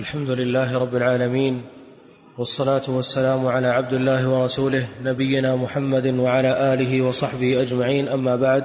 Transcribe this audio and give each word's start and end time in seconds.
الحمد 0.00 0.30
لله 0.30 0.78
رب 0.78 0.94
العالمين 0.96 1.62
والصلاة 2.38 2.82
والسلام 2.88 3.46
على 3.46 3.66
عبد 3.66 3.92
الله 3.92 4.28
ورسوله 4.28 4.88
نبينا 5.04 5.56
محمد 5.56 6.06
وعلى 6.06 6.74
آله 6.74 7.02
وصحبه 7.02 7.60
أجمعين 7.60 8.08
أما 8.08 8.36
بعد 8.36 8.62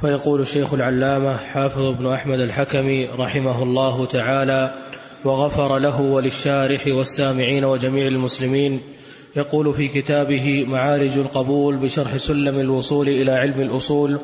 فيقول 0.00 0.40
الشيخ 0.40 0.74
العلامة 0.74 1.36
حافظ 1.36 1.94
بن 1.98 2.12
أحمد 2.12 2.40
الحكمي 2.40 3.06
رحمه 3.06 3.62
الله 3.62 4.06
تعالى 4.06 4.74
وغفر 5.24 5.78
له 5.78 6.00
وللشارح 6.00 6.84
والسامعين 6.96 7.64
وجميع 7.64 8.06
المسلمين 8.06 8.80
يقول 9.36 9.74
في 9.74 9.88
كتابه 10.00 10.64
معارج 10.66 11.18
القبول 11.18 11.76
بشرح 11.80 12.16
سلم 12.16 12.60
الوصول 12.60 13.08
إلى 13.08 13.32
علم 13.32 13.60
الأصول 13.60 14.18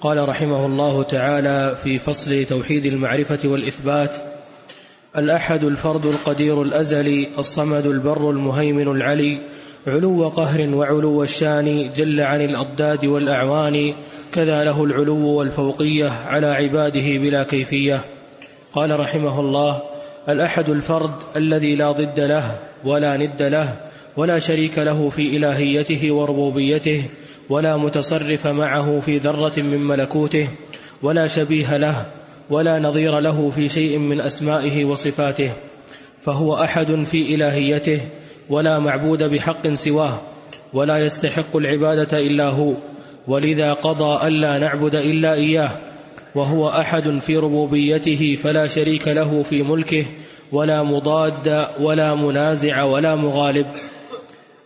قال 0.00 0.28
رحمه 0.28 0.66
الله 0.66 1.02
تعالى 1.02 1.74
في 1.82 1.98
فصل 1.98 2.44
توحيد 2.44 2.84
المعرفة 2.84 3.38
والإثبات 3.48 4.35
الأحد 5.18 5.64
الفرد 5.64 6.04
القدير 6.06 6.62
الأزلي 6.62 7.28
الصمد 7.38 7.86
البر 7.86 8.30
المهيمن 8.30 8.88
العلي 8.88 9.40
علو 9.86 10.28
قهر 10.28 10.74
وعلو 10.74 11.22
الشان 11.22 11.90
جل 11.96 12.20
عن 12.20 12.40
الأضداد 12.42 13.06
والأعوان 13.06 13.94
كذا 14.34 14.64
له 14.64 14.84
العلو 14.84 15.26
والفوقية 15.28 16.08
على 16.08 16.46
عباده 16.46 17.20
بلا 17.22 17.42
كيفية 17.44 18.04
قال 18.72 19.00
رحمه 19.00 19.40
الله 19.40 19.82
الأحد 20.28 20.68
الفرد 20.68 21.14
الذي 21.36 21.76
لا 21.76 21.92
ضد 21.92 22.20
له 22.20 22.58
ولا 22.84 23.16
ند 23.16 23.42
له 23.42 23.76
ولا 24.16 24.38
شريك 24.38 24.78
له 24.78 25.08
في 25.08 25.22
إلهيته 25.36 26.12
وربوبيته 26.12 27.10
ولا 27.50 27.76
متصرف 27.76 28.46
معه 28.46 29.00
في 29.00 29.16
ذرة 29.16 29.54
من 29.62 29.86
ملكوته 29.86 30.48
ولا 31.02 31.26
شبيه 31.26 31.76
له 31.76 32.06
ولا 32.50 32.78
نظير 32.78 33.20
له 33.20 33.50
في 33.50 33.68
شيء 33.68 33.98
من 33.98 34.20
أسمائه 34.20 34.84
وصفاته 34.84 35.52
فهو 36.20 36.54
أحد 36.54 36.86
في 37.04 37.34
إلهيته 37.34 38.00
ولا 38.50 38.78
معبود 38.78 39.24
بحق 39.24 39.68
سواه 39.68 40.18
ولا 40.72 40.98
يستحق 40.98 41.56
العبادة 41.56 42.18
إلا 42.18 42.50
هو 42.54 42.74
ولذا 43.28 43.72
قضى 43.72 44.26
ألا 44.28 44.58
نعبد 44.58 44.94
إلا 44.94 45.34
إياه 45.34 45.80
وهو 46.34 46.68
أحد 46.68 47.18
في 47.20 47.36
ربوبيته 47.36 48.34
فلا 48.42 48.66
شريك 48.66 49.08
له 49.08 49.42
في 49.42 49.62
ملكه 49.62 50.04
ولا 50.52 50.82
مضاد 50.82 51.48
ولا 51.80 52.14
منازع 52.14 52.82
ولا 52.82 53.14
مغالب 53.14 53.66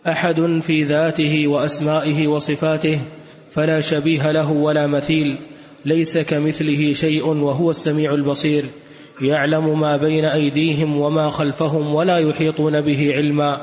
أحد 0.07 0.41
في 0.61 0.83
ذاته 0.83 1.47
وأسمائه 1.47 2.27
وصفاته 2.27 3.01
فلا 3.55 3.77
شبيه 3.79 4.31
له 4.31 4.51
ولا 4.51 4.87
مثيل 4.87 5.37
ليس 5.85 6.19
كمثله 6.29 6.91
شيء 6.91 7.27
وهو 7.27 7.69
السميع 7.69 8.13
البصير 8.13 8.63
يعلم 9.21 9.79
ما 9.79 9.97
بين 9.97 10.25
أيديهم 10.25 10.99
وما 11.01 11.27
خلفهم 11.29 11.95
ولا 11.95 12.17
يحيطون 12.17 12.81
به 12.81 13.13
علما 13.13 13.57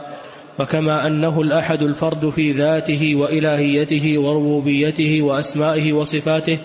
فكما 0.58 1.06
أنه 1.06 1.40
الأحد 1.40 1.82
الفرد 1.82 2.28
في 2.28 2.50
ذاته 2.50 3.14
وإلهيته 3.14 4.18
وربوبيته 4.18 5.22
وأسمائه 5.22 5.92
وصفاته 5.92 6.62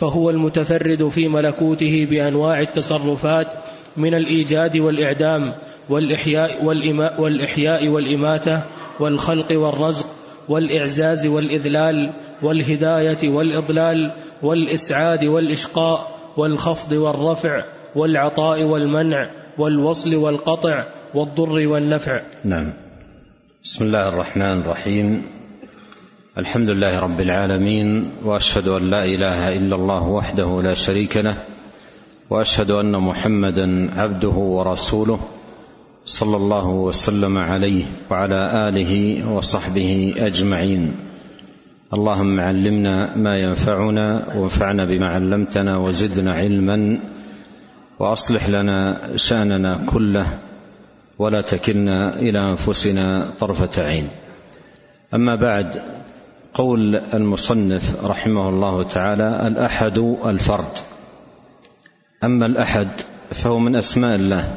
فهو 0.00 0.30
المتفرد 0.30 1.08
في 1.08 1.28
ملكوته 1.28 2.06
بأنواع 2.10 2.60
التصرفات 2.60 3.46
من 3.96 4.14
الإيجاد 4.14 4.76
والإعدام 4.78 5.54
والإحياء, 5.90 6.64
والإما 6.64 7.20
والإحياء 7.20 7.88
والإماتة 7.88 8.62
والخلق 9.00 9.52
والرزق 9.52 10.06
والإعزاز 10.48 11.26
والإذلال 11.26 12.12
والهداية 12.42 13.18
والإضلال 13.28 14.12
والإسعاد 14.42 15.24
والإشقاء 15.24 16.10
والخفض 16.36 16.92
والرفع 16.92 17.64
والعطاء 17.96 18.62
والمنع 18.64 19.30
والوصل 19.58 20.14
والقطع 20.14 20.84
والضر 21.14 21.68
والنفع 21.68 22.20
نعم 22.44 22.72
بسم 23.64 23.84
الله 23.84 24.08
الرحمن 24.08 24.58
الرحيم 24.60 25.22
الحمد 26.38 26.70
لله 26.70 26.98
رب 27.00 27.20
العالمين 27.20 28.10
واشهد 28.24 28.68
ان 28.68 28.90
لا 28.90 29.04
اله 29.04 29.48
الا 29.48 29.76
الله 29.76 30.08
وحده 30.08 30.62
لا 30.62 30.74
شريك 30.74 31.16
له 31.16 31.38
واشهد 32.30 32.70
ان 32.70 32.98
محمدا 33.00 33.90
عبده 34.00 34.36
ورسوله 34.36 35.20
صلى 36.04 36.36
الله 36.36 36.68
وسلم 36.68 37.38
عليه 37.38 37.84
وعلى 38.10 38.68
اله 38.68 38.92
وصحبه 39.34 40.14
اجمعين 40.18 40.94
اللهم 41.94 42.40
علمنا 42.40 43.16
ما 43.16 43.34
ينفعنا 43.36 44.28
وانفعنا 44.36 44.84
بما 44.84 45.06
علمتنا 45.06 45.78
وزدنا 45.78 46.32
علما 46.32 46.98
واصلح 47.98 48.48
لنا 48.48 49.00
شاننا 49.16 49.86
كله 49.90 50.38
ولا 51.18 51.40
تكلنا 51.40 52.16
الى 52.18 52.38
انفسنا 52.50 53.30
طرفه 53.40 53.80
عين 53.82 54.08
اما 55.14 55.34
بعد 55.36 55.82
قول 56.54 56.96
المصنف 56.96 58.04
رحمه 58.04 58.48
الله 58.48 58.82
تعالى 58.82 59.46
الاحد 59.46 59.98
الفرد 60.26 60.72
اما 62.24 62.46
الاحد 62.46 62.88
فهو 63.30 63.58
من 63.58 63.76
اسماء 63.76 64.14
الله 64.16 64.54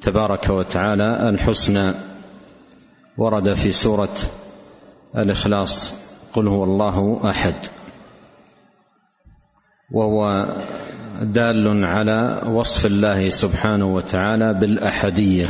تبارك 0.00 0.50
وتعالى 0.50 1.28
الحسنى 1.28 1.94
ورد 3.18 3.52
في 3.52 3.70
سوره 3.72 4.16
الاخلاص 5.16 6.07
قل 6.38 6.48
هو 6.48 6.64
الله 6.64 7.30
احد 7.30 7.54
وهو 9.92 10.34
دال 11.22 11.84
على 11.84 12.42
وصف 12.48 12.86
الله 12.86 13.28
سبحانه 13.28 13.86
وتعالى 13.94 14.54
بالاحديه 14.60 15.46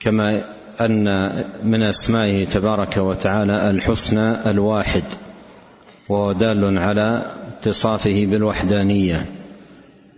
كما 0.00 0.30
ان 0.80 1.04
من 1.64 1.82
اسمائه 1.82 2.44
تبارك 2.44 2.96
وتعالى 2.96 3.70
الحسنى 3.70 4.50
الواحد 4.50 5.04
وهو 6.10 6.32
دال 6.32 6.78
على 6.78 7.32
اتصافه 7.58 8.26
بالوحدانيه 8.26 9.26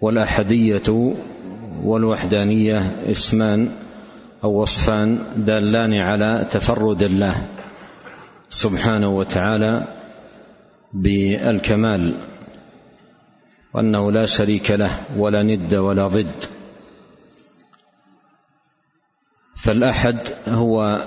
والاحديه 0.00 1.16
والوحدانيه 1.82 2.78
اسمان 3.10 3.69
او 4.44 4.60
وصفان 4.62 5.19
دالان 5.36 5.94
على 5.94 6.44
تفرد 6.50 7.03
الله 7.03 7.34
سبحانه 8.50 9.09
وتعالى 9.09 9.86
بالكمال 10.92 12.20
وانه 13.75 14.12
لا 14.12 14.26
شريك 14.26 14.70
له 14.70 14.98
ولا 15.16 15.42
ند 15.42 15.75
ولا 15.75 16.06
ضد 16.06 16.44
فالاحد 19.56 20.16
هو 20.48 21.04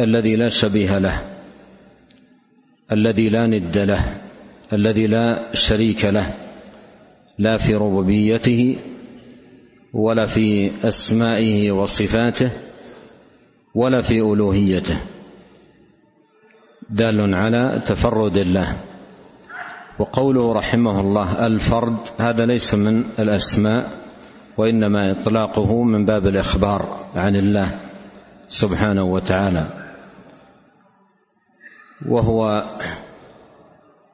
الذي 0.00 0.36
لا 0.36 0.48
شبيه 0.48 0.98
له 0.98 1.22
الذي 2.92 3.28
لا 3.28 3.46
ند 3.46 3.78
له 3.78 4.22
الذي 4.72 5.06
لا 5.06 5.54
شريك 5.54 6.04
له 6.04 6.34
لا 7.38 7.56
في 7.56 7.74
ربوبيته 7.74 8.78
ولا 9.92 10.26
في 10.26 10.72
اسمائه 10.88 11.72
وصفاته 11.72 12.50
ولا 13.74 14.02
في 14.02 14.14
الوهيته 14.20 14.96
دال 16.90 17.34
على 17.34 17.82
تفرد 17.86 18.36
الله 18.36 18.76
وقوله 19.98 20.52
رحمه 20.52 21.00
الله 21.00 21.46
الفرد 21.46 21.96
هذا 22.20 22.46
ليس 22.46 22.74
من 22.74 23.04
الاسماء 23.18 23.90
وانما 24.56 25.10
اطلاقه 25.10 25.82
من 25.82 26.04
باب 26.06 26.26
الاخبار 26.26 27.04
عن 27.14 27.36
الله 27.36 27.78
سبحانه 28.48 29.02
وتعالى 29.04 29.90
وهو 32.08 32.62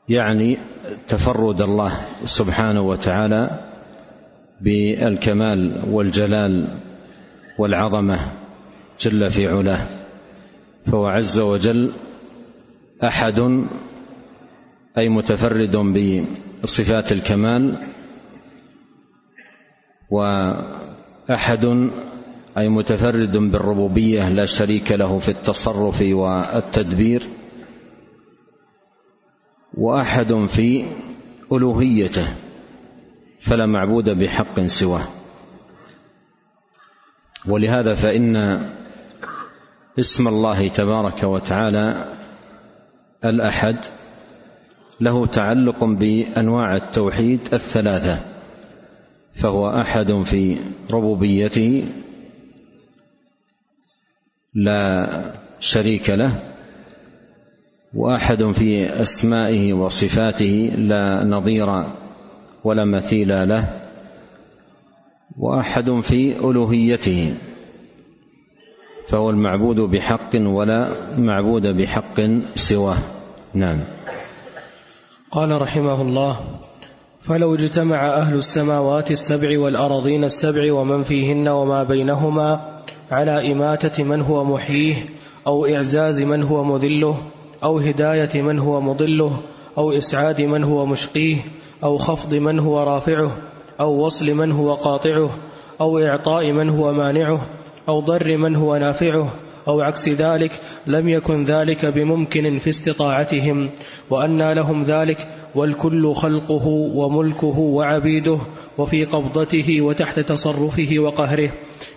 يعني 0.08 0.58
تفرد 1.08 1.60
الله 1.60 1.92
سبحانه 2.24 2.80
وتعالى 2.80 3.58
بالكمال 4.60 5.80
والجلال 5.90 6.68
والعظمه 7.58 8.18
جل 9.00 9.30
في 9.30 9.46
علاه 9.48 9.86
فهو 10.86 11.06
عز 11.06 11.38
وجل 11.38 11.92
احد 13.04 13.64
اي 14.98 15.08
متفرد 15.08 15.76
بصفات 16.62 17.12
الكمال 17.12 17.86
واحد 20.10 21.90
اي 22.58 22.68
متفرد 22.68 23.36
بالربوبيه 23.36 24.28
لا 24.30 24.46
شريك 24.46 24.90
له 24.90 25.18
في 25.18 25.28
التصرف 25.28 25.98
والتدبير 26.02 27.26
واحد 29.74 30.32
في 30.56 30.84
الوهيته 31.52 32.34
فلا 33.40 33.66
معبود 33.66 34.04
بحق 34.04 34.60
سواه 34.60 35.06
ولهذا 37.48 37.94
فان 37.94 38.36
اسم 39.98 40.28
الله 40.28 40.68
تبارك 40.68 41.22
وتعالى 41.24 42.19
الأحد 43.24 43.76
له 45.00 45.26
تعلق 45.26 45.84
بأنواع 45.84 46.76
التوحيد 46.76 47.40
الثلاثة 47.52 48.20
فهو 49.34 49.68
أحد 49.68 50.12
في 50.12 50.58
ربوبيته 50.92 51.84
لا 54.54 55.14
شريك 55.60 56.10
له 56.10 56.42
واحد 57.94 58.42
في 58.44 59.00
اسمائه 59.02 59.72
وصفاته 59.72 60.70
لا 60.78 61.24
نظير 61.24 61.66
ولا 62.64 62.84
مثيل 62.84 63.28
له 63.48 63.80
واحد 65.38 65.90
في 66.08 66.36
الوهيته 66.40 67.34
فهو 69.10 69.30
المعبود 69.30 69.76
بحق 69.76 70.30
ولا 70.36 70.92
معبود 71.18 71.62
بحق 71.62 72.20
سواه 72.54 72.98
نعم 73.54 73.80
قال 75.30 75.62
رحمه 75.62 76.02
الله 76.02 76.36
فلو 77.20 77.54
اجتمع 77.54 78.16
أهل 78.18 78.34
السماوات 78.36 79.10
السبع 79.10 79.58
والأراضين 79.60 80.24
السبع 80.24 80.72
ومن 80.72 81.02
فيهن 81.02 81.48
وما 81.48 81.82
بينهما 81.82 82.60
على 83.10 83.52
إماتة 83.52 84.04
من 84.04 84.20
هو 84.22 84.44
محييه 84.44 84.96
أو 85.46 85.66
إعزاز 85.66 86.20
من 86.22 86.42
هو 86.42 86.64
مذله 86.64 87.18
أو 87.64 87.78
هداية 87.78 88.42
من 88.42 88.58
هو 88.58 88.80
مضله 88.80 89.40
أو 89.78 89.92
إسعاد 89.92 90.40
من 90.40 90.64
هو 90.64 90.86
مشقيه 90.86 91.36
أو 91.84 91.96
خفض 91.96 92.34
من 92.34 92.58
هو 92.60 92.78
رافعه 92.78 93.36
أو 93.80 94.04
وصل 94.04 94.26
من 94.26 94.52
هو 94.52 94.74
قاطعه 94.74 95.30
أو 95.80 95.98
إعطاء 95.98 96.52
من 96.52 96.70
هو 96.70 96.92
مانعه 96.92 97.59
أو 97.88 98.00
ضر 98.00 98.36
من 98.36 98.56
هو 98.56 98.76
نافعه 98.76 99.34
أو 99.68 99.80
عكس 99.80 100.08
ذلك 100.08 100.50
لم 100.86 101.08
يكن 101.08 101.42
ذلك 101.42 101.86
بممكن 101.86 102.58
في 102.58 102.70
استطاعتهم 102.70 103.70
وأنى 104.10 104.54
لهم 104.54 104.82
ذلك 104.82 105.28
والكل 105.54 106.12
خلقه 106.14 106.66
وملكه 106.94 107.58
وعبيده 107.58 108.38
وفي 108.78 109.04
قبضته 109.04 109.80
وتحت 109.80 110.20
تصرفه 110.20 110.98
وقهره 110.98 111.52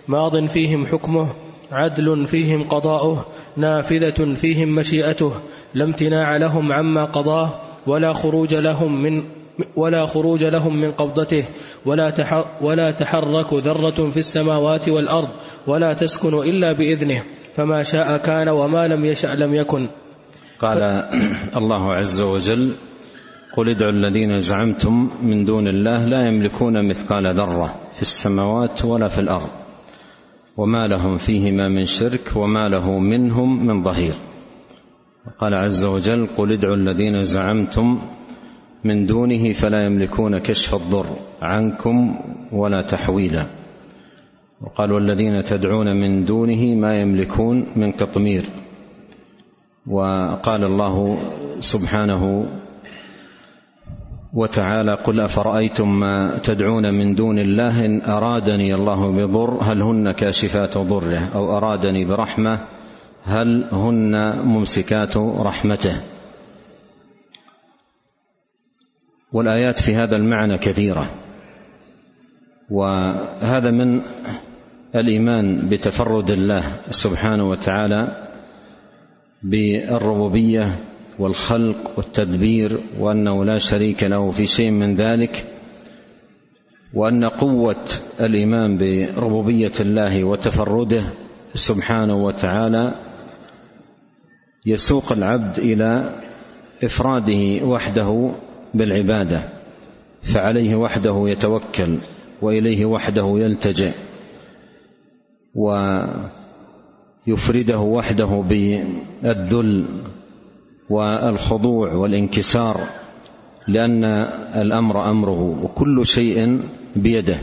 ماض 0.08 0.46
فيهم 0.46 0.86
حكمه 0.86 1.26
عدل 1.72 2.26
فيهم 2.26 2.68
قضاؤه 2.68 3.26
نافذة 3.56 4.32
فيهم 4.34 4.74
مشيئته 4.74 5.32
لا 5.74 5.84
امتناع 5.84 6.36
لهم 6.36 6.72
عما 6.72 7.04
قضاه 7.04 7.54
ولا 7.86 8.12
خروج 8.12 8.54
لهم 8.54 9.02
من 9.02 9.24
ولا 9.76 10.06
خروج 10.06 10.44
لهم 10.44 10.76
من 10.76 10.92
قبضته 10.92 11.44
ولا, 11.86 12.10
تحر 12.10 12.44
ولا 12.62 12.90
تحرك 12.92 13.54
ذرة 13.54 14.08
في 14.08 14.16
السماوات 14.16 14.88
والأرض 14.88 15.28
ولا 15.66 15.92
تسكن 15.94 16.34
إلا 16.34 16.72
بإذنه 16.72 17.22
فما 17.54 17.82
شاء 17.82 18.16
كان 18.16 18.48
وما 18.48 18.86
لم 18.88 19.04
يشأ 19.04 19.26
لم 19.26 19.54
يكن 19.54 19.88
قال 20.58 20.78
ف... 20.78 21.56
الله 21.56 21.92
عز 21.94 22.20
وجل 22.20 22.74
قل 23.56 23.70
ادعوا 23.70 23.92
الذين 23.92 24.38
زعمتم 24.40 25.10
من 25.22 25.44
دون 25.44 25.68
الله 25.68 26.04
لا 26.04 26.32
يملكون 26.32 26.88
مثقال 26.88 27.34
ذرة 27.34 27.74
في 27.96 28.02
السماوات 28.02 28.84
ولا 28.84 29.08
في 29.08 29.18
الأرض 29.20 29.48
وما 30.56 30.86
لهم 30.86 31.16
فيهما 31.18 31.68
من 31.68 31.86
شرك 31.86 32.36
وما 32.36 32.68
له 32.68 32.98
منهم 32.98 33.66
من 33.66 33.84
ظهير 33.84 34.14
قال 35.40 35.54
عز 35.54 35.84
وجل 35.84 36.26
قل 36.36 36.52
ادعوا 36.52 36.76
الذين 36.76 37.20
زعمتم 37.20 37.98
من 38.84 39.06
دونه 39.06 39.52
فلا 39.52 39.84
يملكون 39.86 40.38
كشف 40.38 40.74
الضر 40.74 41.06
عنكم 41.42 42.16
ولا 42.52 42.82
تحويلا 42.82 43.46
وقال 44.60 44.92
والذين 44.92 45.42
تدعون 45.44 45.96
من 46.00 46.24
دونه 46.24 46.66
ما 46.74 46.94
يملكون 46.94 47.66
من 47.76 47.92
قطمير 47.92 48.42
وقال 49.86 50.64
الله 50.64 51.18
سبحانه 51.58 52.46
وتعالى 54.34 54.94
قل 54.94 55.20
افرايتم 55.20 56.00
ما 56.00 56.38
تدعون 56.42 56.94
من 56.94 57.14
دون 57.14 57.38
الله 57.38 57.84
ان 57.84 58.02
ارادني 58.02 58.74
الله 58.74 59.10
بضر 59.26 59.58
هل 59.62 59.82
هن 59.82 60.12
كاشفات 60.12 60.78
ضره 60.78 61.28
او 61.34 61.56
ارادني 61.56 62.04
برحمه 62.04 62.60
هل 63.24 63.64
هن 63.72 64.14
ممسكات 64.44 65.16
رحمته 65.40 66.00
والايات 69.34 69.78
في 69.82 69.94
هذا 69.96 70.16
المعنى 70.16 70.58
كثيره 70.58 71.10
وهذا 72.70 73.70
من 73.70 74.00
الايمان 74.94 75.68
بتفرد 75.68 76.30
الله 76.30 76.80
سبحانه 76.90 77.48
وتعالى 77.48 78.28
بالربوبيه 79.42 80.78
والخلق 81.18 81.90
والتدبير 81.96 82.80
وانه 83.00 83.44
لا 83.44 83.58
شريك 83.58 84.02
له 84.02 84.30
في 84.30 84.46
شيء 84.46 84.70
من 84.70 84.94
ذلك 84.94 85.46
وان 86.94 87.24
قوه 87.24 87.84
الايمان 88.20 88.78
بربوبيه 88.78 89.72
الله 89.80 90.24
وتفرده 90.24 91.02
سبحانه 91.54 92.14
وتعالى 92.16 92.94
يسوق 94.66 95.12
العبد 95.12 95.58
الى 95.58 96.18
افراده 96.84 97.64
وحده 97.66 98.32
بالعباده 98.74 99.42
فعليه 100.22 100.74
وحده 100.76 101.28
يتوكل 101.28 101.98
واليه 102.42 102.84
وحده 102.84 103.34
يلتجئ 103.36 103.92
ويفرده 107.26 107.78
وحده 107.78 108.44
بالذل 108.48 109.86
والخضوع 110.90 111.92
والانكسار 111.92 112.80
لان 113.68 114.04
الامر 114.56 115.10
امره 115.10 115.64
وكل 115.64 116.06
شيء 116.06 116.60
بيده 116.96 117.38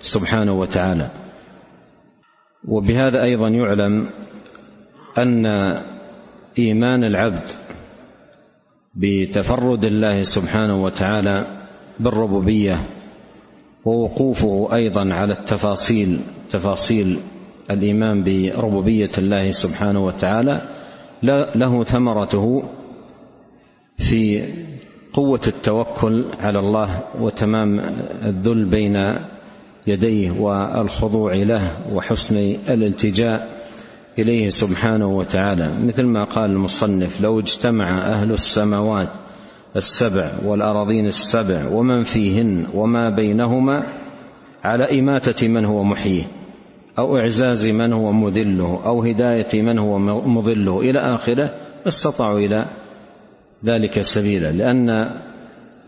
سبحانه 0.00 0.52
وتعالى 0.52 1.10
وبهذا 2.68 3.22
ايضا 3.22 3.48
يعلم 3.48 4.06
ان 5.18 5.46
ايمان 6.58 7.04
العبد 7.04 7.50
بتفرد 8.96 9.84
الله 9.84 10.22
سبحانه 10.22 10.82
وتعالى 10.82 11.46
بالربوبيه 12.00 12.82
ووقوفه 13.84 14.74
ايضا 14.74 15.12
على 15.14 15.32
التفاصيل 15.32 16.20
تفاصيل 16.50 17.18
الايمان 17.70 18.24
بربوبيه 18.24 19.10
الله 19.18 19.50
سبحانه 19.50 20.00
وتعالى 20.04 20.68
له 21.54 21.84
ثمرته 21.84 22.62
في 23.98 24.42
قوه 25.12 25.40
التوكل 25.46 26.24
على 26.38 26.58
الله 26.58 27.02
وتمام 27.20 27.80
الذل 28.24 28.64
بين 28.64 28.94
يديه 29.86 30.30
والخضوع 30.40 31.34
له 31.34 31.92
وحسن 31.94 32.36
الالتجاء 32.68 33.63
اليه 34.18 34.48
سبحانه 34.48 35.06
وتعالى 35.06 35.86
مثل 35.86 36.02
ما 36.04 36.24
قال 36.24 36.44
المصنف 36.50 37.20
لو 37.20 37.40
اجتمع 37.40 37.98
اهل 38.06 38.32
السماوات 38.32 39.08
السبع 39.76 40.32
والأراضين 40.44 41.06
السبع 41.06 41.70
ومن 41.72 42.00
فيهن 42.00 42.66
وما 42.74 43.10
بينهما 43.16 43.86
على 44.64 45.00
إماتة 45.00 45.48
من 45.48 45.66
هو 45.66 45.82
محييه 45.84 46.24
أو 46.98 47.16
إعزاز 47.16 47.66
من 47.66 47.92
هو 47.92 48.12
مذله 48.12 48.86
أو 48.86 49.02
هداية 49.02 49.62
من 49.62 49.78
هو 49.78 49.98
مضله 50.28 50.80
إلى 50.80 50.98
آخره 51.14 51.54
استطاعوا 51.88 52.38
إلى 52.38 52.64
ذلك 53.64 54.00
سبيلا 54.00 54.48
لأن 54.52 54.88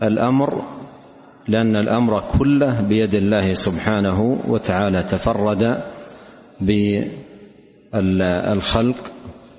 الأمر 0.03 0.61
لأن 1.47 1.75
الأمر 1.75 2.23
كله 2.39 2.81
بيد 2.81 3.13
الله 3.13 3.53
سبحانه 3.53 4.39
وتعالى 4.47 5.03
تفرد 5.03 5.61
ب 6.61 6.71
الخلق 7.95 8.97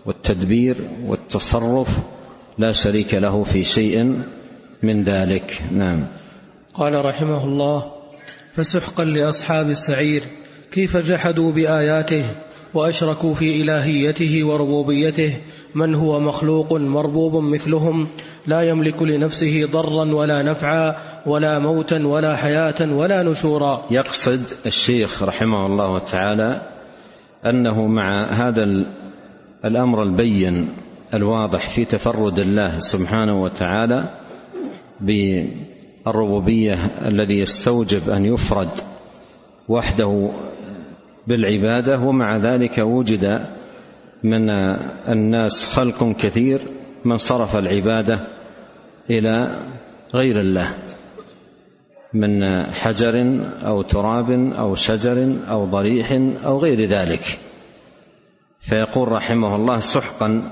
والتدبير 0.06 0.76
والتصرف 1.06 1.98
لا 2.58 2.72
شريك 2.72 3.14
له 3.14 3.44
في 3.44 3.64
شيء 3.64 4.22
من 4.82 5.02
ذلك 5.02 5.62
نعم 5.72 6.06
قال 6.74 7.04
رحمه 7.04 7.44
الله 7.44 7.84
فسحقا 8.54 9.04
لاصحاب 9.04 9.70
السعير 9.70 10.24
كيف 10.72 10.96
جحدوا 10.96 11.52
باياته 11.52 12.24
واشركوا 12.74 13.34
في 13.34 13.62
الهيته 13.62 14.44
وربوبيته 14.44 15.36
من 15.74 15.94
هو 15.94 16.20
مخلوق 16.20 16.72
مربوب 16.72 17.36
مثلهم 17.36 18.08
لا 18.46 18.62
يملك 18.62 19.02
لنفسه 19.02 19.64
ضرا 19.70 20.14
ولا 20.14 20.42
نفعا 20.42 20.96
ولا 21.26 21.58
موتا 21.58 22.06
ولا 22.06 22.36
حياه 22.36 22.94
ولا 22.98 23.22
نشورا 23.30 23.82
يقصد 23.90 24.40
الشيخ 24.66 25.22
رحمه 25.22 25.66
الله 25.66 25.98
تعالى 25.98 26.77
انه 27.46 27.86
مع 27.86 28.28
هذا 28.32 28.64
الامر 29.64 30.02
البين 30.02 30.68
الواضح 31.14 31.68
في 31.68 31.84
تفرد 31.84 32.38
الله 32.38 32.78
سبحانه 32.78 33.42
وتعالى 33.42 34.14
بالربوبيه 35.00 36.74
الذي 37.06 37.38
يستوجب 37.38 38.10
ان 38.10 38.24
يفرد 38.24 38.68
وحده 39.68 40.30
بالعباده 41.26 42.00
ومع 42.04 42.36
ذلك 42.36 42.78
وجد 42.78 43.24
من 44.22 44.50
الناس 45.08 45.64
خلق 45.74 46.04
كثير 46.12 46.62
من 47.04 47.16
صرف 47.16 47.56
العباده 47.56 48.26
الى 49.10 49.58
غير 50.14 50.40
الله 50.40 50.66
من 52.14 52.42
حجر 52.72 53.40
او 53.66 53.82
تراب 53.82 54.30
او 54.52 54.74
شجر 54.74 55.32
او 55.50 55.64
ضريح 55.70 56.12
او 56.44 56.58
غير 56.58 56.84
ذلك 56.84 57.38
فيقول 58.60 59.08
رحمه 59.08 59.56
الله 59.56 59.78
سحقا 59.78 60.50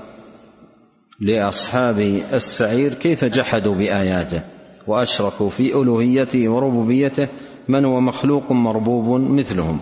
لاصحاب 1.19 1.99
السعير 2.33 2.93
كيف 2.93 3.25
جحدوا 3.25 3.75
باياته 3.75 4.41
واشركوا 4.87 5.49
في 5.49 5.81
الوهيته 5.81 6.49
وربوبيته 6.49 7.27
من 7.67 7.85
هو 7.85 7.99
مخلوق 7.99 8.51
مربوب 8.51 9.21
مثلهم 9.21 9.79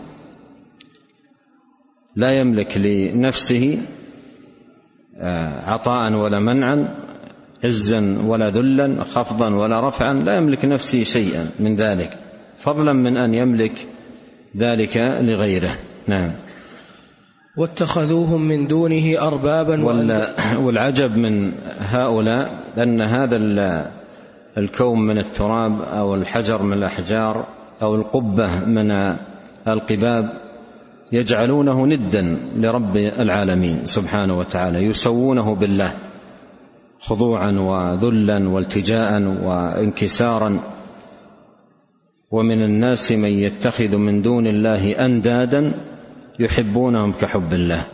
لا 2.15 2.39
يملك 2.39 2.77
لنفسه 2.77 3.81
آه، 5.17 5.59
عطاء 5.71 6.13
ولا 6.13 6.39
منعا 6.39 7.04
عزا 7.65 8.23
ولا 8.27 8.49
ذلا 8.49 9.03
خفضا 9.03 9.49
ولا 9.55 9.87
رفعا 9.87 10.13
لا 10.13 10.37
يملك 10.37 10.65
نفسه 10.65 11.03
شيئا 11.03 11.47
من 11.59 11.75
ذلك 11.75 12.17
فضلا 12.57 12.93
من 12.93 13.17
ان 13.17 13.33
يملك 13.33 13.87
ذلك 14.57 14.97
لغيره 15.21 15.77
نعم 16.07 16.31
واتخذوهم 17.57 18.41
من 18.41 18.67
دونه 18.67 19.21
اربابا 19.21 19.83
والعجب 20.59 21.17
من 21.17 21.51
هؤلاء 21.79 22.65
ان 22.77 23.01
هذا 23.01 23.37
الكون 24.57 24.99
من 24.99 25.17
التراب 25.17 25.81
او 25.81 26.15
الحجر 26.15 26.61
من 26.61 26.73
الاحجار 26.73 27.45
او 27.81 27.95
القبه 27.95 28.65
من 28.65 28.91
القباب 29.67 30.29
يجعلونه 31.11 31.85
ندا 31.87 32.37
لرب 32.55 32.95
العالمين 32.97 33.85
سبحانه 33.85 34.37
وتعالى 34.37 34.85
يسوونه 34.85 35.55
بالله 35.55 35.93
خضوعا 37.05 37.51
وذلا 37.51 38.49
والتجاء 38.49 39.11
وانكسارا 39.45 40.59
ومن 42.31 42.61
الناس 42.63 43.11
من 43.11 43.29
يتخذ 43.29 43.95
من 43.95 44.21
دون 44.21 44.47
الله 44.47 45.05
اندادا 45.05 45.73
يحبونهم 46.39 47.11
كحب 47.13 47.53
الله 47.53 47.85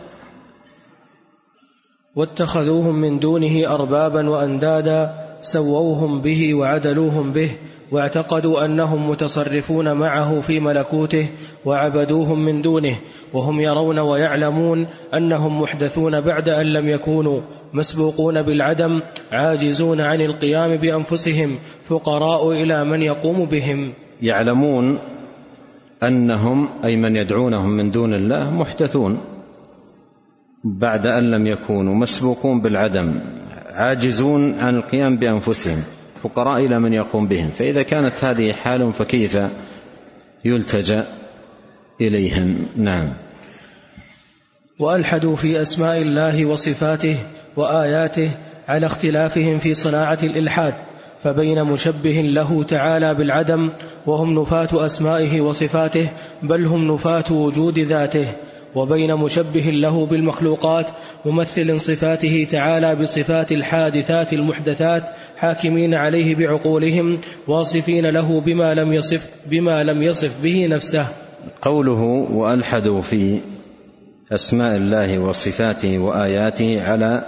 واتخذوهم 2.16 2.94
من 2.94 3.18
دونه 3.18 3.66
اربابا 3.74 4.28
واندادا 4.30 5.12
سووهم 5.40 6.20
به 6.22 6.54
وعدلوهم 6.54 7.32
به 7.32 7.56
واعتقدوا 7.92 8.64
أنهم 8.64 9.10
متصرفون 9.10 9.92
معه 9.92 10.40
في 10.40 10.60
ملكوته 10.60 11.28
وعبدوهم 11.64 12.44
من 12.44 12.62
دونه 12.62 12.98
وهم 13.34 13.60
يرون 13.60 13.98
ويعلمون 13.98 14.86
أنهم 15.14 15.60
محدثون 15.60 16.20
بعد 16.20 16.48
أن 16.48 16.66
لم 16.66 16.88
يكونوا 16.88 17.40
مسبوقون 17.74 18.42
بالعدم 18.42 19.00
عاجزون 19.32 20.00
عن 20.00 20.20
القيام 20.20 20.76
بأنفسهم 20.80 21.50
فقراء 21.84 22.50
إلى 22.52 22.84
من 22.84 23.02
يقوم 23.02 23.44
بهم 23.44 23.92
يعلمون 24.22 24.98
أنهم 26.02 26.68
أي 26.84 26.96
من 26.96 27.16
يدعونهم 27.16 27.76
من 27.76 27.90
دون 27.90 28.14
الله 28.14 28.50
محدثون 28.50 29.20
بعد 30.64 31.06
أن 31.06 31.24
لم 31.30 31.46
يكونوا 31.46 31.94
مسبوقون 31.94 32.62
بالعدم 32.62 33.14
عاجزون 33.74 34.54
عن 34.54 34.76
القيام 34.76 35.16
بأنفسهم 35.16 35.84
الفقراء 36.26 36.66
إلى 36.66 36.80
من 36.80 36.92
يقوم 36.92 37.28
بهم 37.28 37.48
فإذا 37.48 37.82
كانت 37.82 38.24
هذه 38.24 38.52
حال 38.52 38.92
فكيف 38.92 39.36
يلتجأ 40.44 41.04
إليهم 42.00 42.56
نعم 42.76 43.12
والحدوا 44.78 45.36
في 45.36 45.60
اسماء 45.62 46.02
الله 46.02 46.46
وصفاته 46.46 47.18
واياته 47.56 48.30
على 48.68 48.86
اختلافهم 48.86 49.54
في 49.54 49.74
صناعه 49.74 50.18
الالحاد 50.22 50.74
فبين 51.18 51.64
مشبه 51.64 52.20
له 52.34 52.62
تعالى 52.64 53.14
بالعدم 53.14 53.70
وهم 54.06 54.32
نفاه 54.40 54.84
اسمائه 54.86 55.40
وصفاته 55.40 56.10
بل 56.42 56.66
هم 56.66 56.92
نفاه 56.94 57.32
وجود 57.32 57.78
ذاته 57.78 58.26
وبين 58.74 59.14
مشبه 59.14 59.70
له 59.82 60.06
بالمخلوقات 60.06 60.90
ممثل 61.26 61.78
صفاته 61.78 62.46
تعالى 62.50 63.00
بصفات 63.00 63.52
الحادثات 63.52 64.32
المحدثات 64.32 65.02
حاكمين 65.42 65.94
عليه 65.94 66.34
بعقولهم 66.36 67.18
واصفين 67.48 68.06
له 68.06 68.40
بما 68.40 68.74
لم 68.74 68.92
يصف 68.92 69.48
بما 69.50 69.82
لم 69.82 70.02
يصف 70.02 70.42
به 70.42 70.66
نفسه 70.66 71.06
قوله 71.62 72.02
والحدوا 72.32 73.00
في 73.00 73.40
اسماء 74.34 74.76
الله 74.76 75.18
وصفاته 75.18 75.98
واياته 76.02 76.80
على 76.80 77.26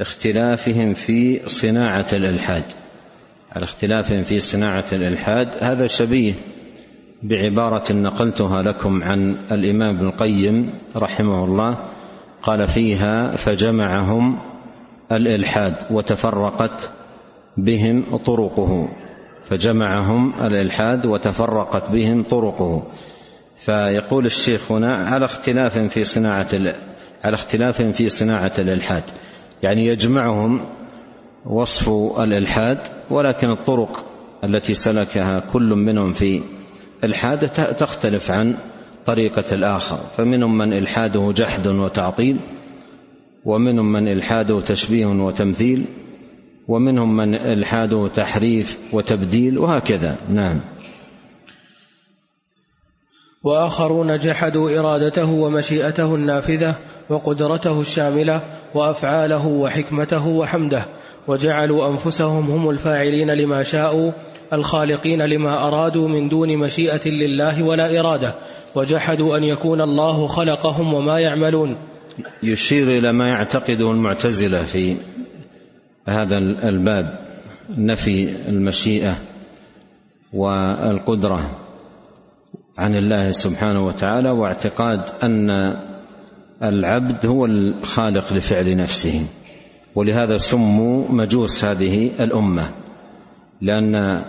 اختلافهم 0.00 0.94
في 0.94 1.40
صناعه 1.48 2.06
الالحاد 2.12 2.64
على 3.52 3.64
اختلافهم 3.64 4.22
في 4.22 4.38
صناعه 4.38 4.84
الالحاد 4.92 5.48
هذا 5.60 5.86
شبيه 5.86 6.32
بعباره 7.22 7.92
نقلتها 7.92 8.62
لكم 8.62 9.02
عن 9.02 9.36
الامام 9.52 9.96
ابن 9.96 10.06
القيم 10.06 10.72
رحمه 10.96 11.44
الله 11.44 11.76
قال 12.42 12.66
فيها 12.74 13.36
فجمعهم 13.36 14.38
الالحاد 15.12 15.74
وتفرقت 15.90 16.88
بهم 17.58 18.16
طرقه 18.16 18.88
فجمعهم 19.48 20.34
الالحاد 20.40 21.06
وتفرقت 21.06 21.90
بهم 21.92 22.22
طرقه 22.22 22.82
فيقول 23.56 24.24
الشيخ 24.26 24.72
هنا 24.72 24.94
على 24.96 25.24
اختلاف 25.24 25.78
في 25.78 26.04
صناعه 26.04 26.48
على 27.24 27.34
اختلاف 27.34 27.82
في 27.82 28.08
صناعه 28.08 28.52
الالحاد 28.58 29.02
يعني 29.62 29.86
يجمعهم 29.86 30.60
وصف 31.46 31.88
الالحاد 32.20 32.78
ولكن 33.10 33.50
الطرق 33.50 34.04
التي 34.44 34.74
سلكها 34.74 35.40
كل 35.40 35.68
منهم 35.74 36.12
في 36.12 36.42
الحاد 37.04 37.48
تختلف 37.76 38.30
عن 38.30 38.56
طريقه 39.06 39.54
الاخر 39.54 39.96
فمنهم 39.96 40.58
من 40.58 40.72
الحاده 40.72 41.32
جحد 41.36 41.66
وتعطيل 41.66 42.40
ومنهم 43.44 43.92
من 43.92 44.08
الحاده 44.12 44.60
تشبيه 44.60 45.06
وتمثيل 45.06 45.84
ومنهم 46.68 47.16
من 47.16 47.34
الحاده 47.34 48.08
تحريف 48.08 48.66
وتبديل 48.92 49.58
وهكذا 49.58 50.16
نعم 50.30 50.60
واخرون 53.44 54.16
جحدوا 54.16 54.70
ارادته 54.80 55.30
ومشيئته 55.32 56.14
النافذه 56.14 56.76
وقدرته 57.10 57.80
الشامله 57.80 58.42
وافعاله 58.74 59.46
وحكمته 59.46 60.26
وحمده 60.28 60.86
وجعلوا 61.28 61.88
انفسهم 61.90 62.50
هم 62.50 62.70
الفاعلين 62.70 63.30
لما 63.30 63.62
شاءوا 63.62 64.12
الخالقين 64.52 65.22
لما 65.22 65.68
ارادوا 65.68 66.08
من 66.08 66.28
دون 66.28 66.58
مشيئه 66.58 67.08
لله 67.08 67.62
ولا 67.64 68.00
اراده 68.00 68.34
وجحدوا 68.76 69.36
ان 69.36 69.44
يكون 69.44 69.80
الله 69.80 70.26
خلقهم 70.26 70.94
وما 70.94 71.20
يعملون 71.20 71.76
يشير 72.42 72.98
الى 72.98 73.12
ما 73.12 73.28
يعتقده 73.28 73.90
المعتزله 73.90 74.64
في 74.64 74.96
هذا 76.08 76.36
الباب 76.68 77.18
نفي 77.78 78.36
المشيئه 78.48 79.14
والقدره 80.32 81.56
عن 82.78 82.94
الله 82.94 83.30
سبحانه 83.30 83.86
وتعالى 83.86 84.30
واعتقاد 84.30 85.00
ان 85.24 85.50
العبد 86.62 87.26
هو 87.26 87.44
الخالق 87.44 88.32
لفعل 88.32 88.76
نفسه 88.76 89.26
ولهذا 89.94 90.38
سموا 90.38 91.04
مجوس 91.10 91.64
هذه 91.64 92.10
الامه 92.20 92.70
لان 93.60 94.22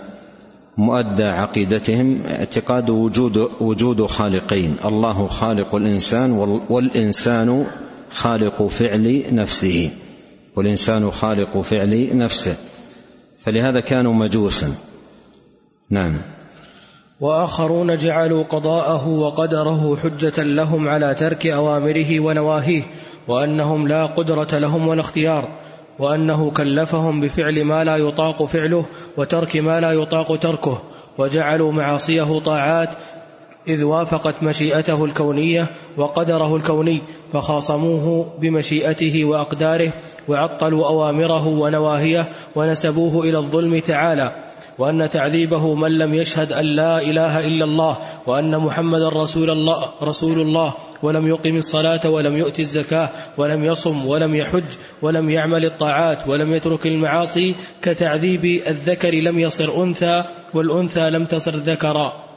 مؤدى 0.78 1.24
عقيدتهم 1.24 2.22
اعتقاد 2.26 2.90
وجود 2.90 3.38
وجود 3.60 4.02
خالقين 4.06 4.76
الله 4.84 5.26
خالق 5.26 5.74
الانسان 5.74 6.30
والانسان 6.68 7.66
خالق 8.10 8.66
فعل 8.66 9.34
نفسه 9.34 9.90
والإنسان 10.58 11.10
خالق 11.10 11.58
فعل 11.60 12.16
نفسه 12.16 12.56
فلهذا 13.38 13.80
كانوا 13.80 14.14
مجوسا 14.14 14.74
نعم 15.90 16.22
وآخرون 17.20 17.96
جعلوا 17.96 18.42
قضاءه 18.42 19.08
وقدره 19.08 19.96
حجة 19.96 20.42
لهم 20.42 20.88
على 20.88 21.14
ترك 21.14 21.46
أوامره 21.46 22.20
ونواهيه 22.20 22.82
وأنهم 23.28 23.88
لا 23.88 24.06
قدرة 24.06 24.58
لهم 24.58 24.88
ولا 24.88 25.00
اختيار 25.00 25.48
وأنه 25.98 26.50
كلفهم 26.50 27.20
بفعل 27.20 27.64
ما 27.64 27.84
لا 27.84 27.96
يطاق 27.96 28.44
فعله 28.44 28.86
وترك 29.18 29.56
ما 29.56 29.80
لا 29.80 29.90
يطاق 29.92 30.38
تركه 30.38 30.82
وجعلوا 31.18 31.72
معاصيه 31.72 32.38
طاعات 32.38 32.94
إذ 33.68 33.84
وافقت 33.84 34.42
مشيئته 34.42 35.04
الكونية 35.04 35.68
وقدره 35.96 36.56
الكوني 36.56 37.02
فخاصموه 37.32 38.34
بمشيئته 38.40 39.24
وأقداره 39.24 39.92
وعطلوا 40.28 40.86
أوامره 40.88 41.46
ونواهيه 41.46 42.28
ونسبوه 42.56 43.24
إلى 43.24 43.38
الظلم 43.38 43.78
تعالى 43.78 44.44
وأن 44.78 45.08
تعذيبه 45.08 45.74
من 45.74 45.90
لم 45.98 46.14
يشهد 46.14 46.52
أن 46.52 46.64
لا 46.64 46.98
إله 46.98 47.38
إلا 47.38 47.64
الله 47.64 47.96
وأن 48.26 48.58
محمد 48.58 49.00
رسول 49.20 49.50
الله, 49.50 49.76
رسول 50.02 50.40
الله 50.40 50.74
ولم 51.02 51.26
يقم 51.26 51.56
الصلاة 51.56 52.00
ولم 52.10 52.36
يؤت 52.36 52.60
الزكاة 52.60 53.10
ولم 53.38 53.64
يصم 53.64 54.06
ولم 54.06 54.34
يحج 54.34 54.76
ولم 55.02 55.30
يعمل 55.30 55.64
الطاعات 55.64 56.28
ولم 56.28 56.54
يترك 56.54 56.86
المعاصي 56.86 57.54
كتعذيب 57.82 58.44
الذكر 58.44 59.10
لم 59.14 59.38
يصر 59.38 59.82
أنثى 59.82 60.24
والأنثى 60.54 61.10
لم 61.10 61.24
تصر 61.24 61.56
ذكرا 61.56 62.27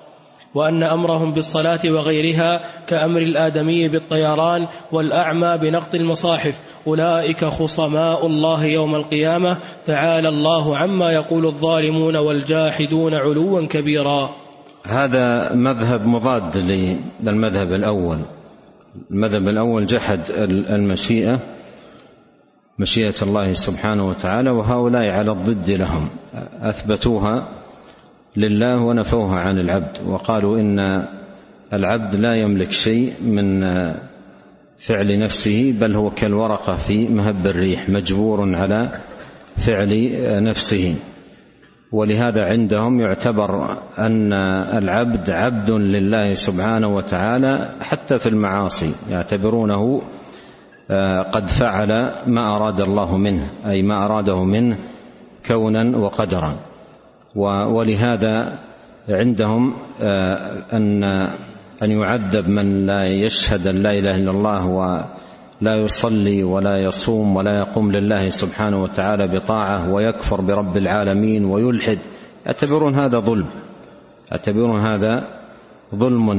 وأن 0.56 0.84
أمرهم 0.84 1.34
بالصلاة 1.34 1.80
وغيرها 1.86 2.62
كأمر 2.88 3.22
الآدمي 3.22 3.90
بالطيران 3.90 4.68
والأعمى 4.92 5.58
بنقط 5.58 5.96
المصاحف 5.96 6.56
أولئك 6.88 7.46
خصماء 7.46 8.26
الله 8.28 8.66
يوم 8.66 8.96
القيامة 8.96 9.58
تعالى 9.86 10.30
الله 10.30 10.78
عما 10.78 11.12
يقول 11.12 11.46
الظالمون 11.46 12.18
والجاحدون 12.18 13.14
علوا 13.14 13.68
كبيرا 13.68 14.30
هذا 14.86 15.56
مذهب 15.56 16.08
مضاد 16.08 16.58
للمذهب 16.58 17.72
الأول 17.72 18.26
المذهب 19.12 19.48
الأول 19.48 19.86
جحد 19.86 20.20
المشيئة 20.70 21.40
مشيئة 22.80 23.22
الله 23.22 23.52
سبحانه 23.54 24.08
وتعالى 24.08 24.50
وهؤلاء 24.50 25.02
على 25.10 25.32
الضد 25.32 25.70
لهم 25.72 26.10
أثبتوها 26.62 27.61
لله 28.38 28.84
ونفوها 28.84 29.36
عن 29.40 29.60
العبد 29.60 30.08
وقالوا 30.08 30.60
ان 30.60 30.80
العبد 31.74 32.16
لا 32.16 32.36
يملك 32.36 32.72
شيء 32.72 33.14
من 33.24 33.64
فعل 34.78 35.20
نفسه 35.20 35.76
بل 35.82 35.96
هو 35.96 36.10
كالورقه 36.10 36.76
في 36.76 37.08
مهب 37.08 37.48
الريح 37.48 37.90
مجبور 37.90 38.56
على 38.56 39.00
فعل 39.66 39.92
نفسه 40.44 40.96
ولهذا 41.92 42.46
عندهم 42.46 43.00
يعتبر 43.00 43.78
ان 44.00 44.34
العبد 44.78 45.30
عبد 45.30 45.70
لله 45.70 46.34
سبحانه 46.34 46.88
وتعالى 46.88 47.76
حتى 47.82 48.18
في 48.18 48.30
المعاصي 48.30 49.12
يعتبرونه 49.14 50.02
آه، 50.92 51.18
قد 51.18 51.48
فعل 51.48 51.88
ما 52.28 52.56
اراد 52.56 52.82
الله 52.82 53.18
منه 53.18 53.52
اي 53.70 53.82
ما 53.82 53.96
اراده 54.06 54.44
منه 54.44 54.78
كونا 55.46 55.98
وقدرا 55.98 56.58
ولهذا 57.36 58.60
عندهم 59.10 59.74
آه، 60.02 60.66
أن 60.74 61.04
أن 61.84 61.92
يعذب 61.92 62.50
من 62.50 62.86
لا 62.86 63.04
يشهد 63.04 63.68
أن 63.68 63.76
لا 63.76 63.92
إله 63.92 64.12
إلا 64.12 64.32
الله 64.32 64.66
ولا 64.66 65.76
يصلي 65.76 66.44
ولا 66.44 66.78
يصوم 66.78 67.36
ولا 67.36 67.60
يقوم 67.60 67.92
لله 67.92 68.30
سبحانه 68.30 68.84
وتعالى 68.84 69.40
بطاعة 69.40 69.94
ويكفر 69.94 70.42
برب 70.42 70.78
العالمين 70.78 71.46
ويلحد 71.46 71.98
يعتبرون 72.46 72.96
هذا 72.96 73.20
ظلم 73.20 73.50
يعتبرون 74.32 74.80
هذا 74.80 75.28
ظلم 75.96 76.30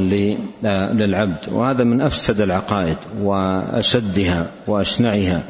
آه، 0.64 0.92
للعبد 0.92 1.52
وهذا 1.52 1.84
من 1.84 2.00
أفسد 2.02 2.40
العقائد 2.40 2.96
وأشدها 3.22 4.46
وأشنعها 4.68 5.42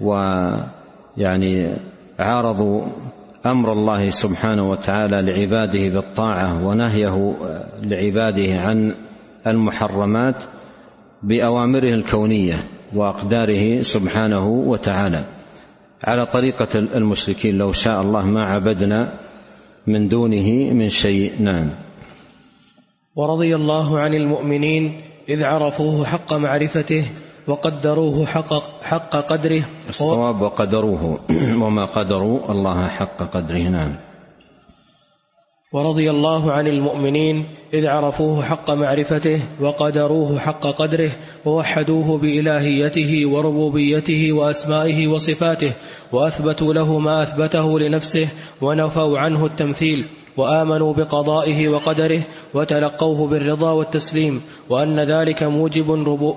ويعني 0.00 1.76
عارضوا 2.18 2.82
امر 3.46 3.72
الله 3.72 4.10
سبحانه 4.10 4.70
وتعالى 4.70 5.22
لعباده 5.22 5.88
بالطاعه 5.94 6.66
ونهيه 6.66 7.14
آه، 7.42 7.68
لعباده 7.82 8.60
عن 8.60 8.94
المحرمات 9.46 10.34
باوامره 11.22 11.90
الكونيه 11.90 12.64
واقداره 12.94 13.80
سبحانه 13.80 14.46
وتعالى 14.48 15.24
على 16.04 16.26
طريقه 16.26 16.78
المشركين 16.78 17.54
لو 17.54 17.72
شاء 17.72 18.00
الله 18.00 18.26
ما 18.26 18.42
عبدنا 18.42 19.18
من 19.86 20.08
دونه 20.08 20.52
من 20.72 20.88
شيء 20.88 21.32
نعم 21.42 21.70
ورضي 23.16 23.56
الله 23.56 23.98
عن 23.98 24.14
المؤمنين 24.14 24.92
اذ 25.28 25.44
عرفوه 25.44 26.04
حق 26.04 26.32
معرفته 26.34 27.04
وقدروه 27.48 28.26
حق, 28.26 28.52
حق 28.82 29.16
قدره 29.16 29.64
الصواب 29.88 30.42
وقدروه 30.42 31.20
وما 31.64 31.84
قدروا 31.84 32.50
الله 32.50 32.86
حق 32.88 33.22
قدره 33.34 33.62
نعم 33.68 33.96
ورضي 35.72 36.10
الله 36.10 36.52
عن 36.52 36.66
المؤمنين 36.66 37.46
إذ 37.74 37.86
عرفوه 37.86 38.42
حق 38.42 38.70
معرفته 38.70 39.42
وقدروه 39.60 40.38
حق 40.38 40.66
قدره 40.66 41.10
ووحدوه 41.44 42.18
بإلهيته 42.18 43.26
وربوبيته 43.26 44.32
وأسمائه 44.32 45.08
وصفاته 45.08 45.72
وأثبتوا 46.12 46.74
له 46.74 46.98
ما 46.98 47.20
أثبته 47.22 47.78
لنفسه 47.80 48.28
ونفوا 48.62 49.18
عنه 49.18 49.46
التمثيل 49.46 50.04
وامنوا 50.36 50.92
بقضائه 50.94 51.68
وقدره 51.68 52.22
وتلقوه 52.54 53.28
بالرضا 53.28 53.72
والتسليم 53.72 54.40
وان 54.70 55.00
ذلك 55.00 55.42
موجب 55.42 55.90
ربو 55.92 56.34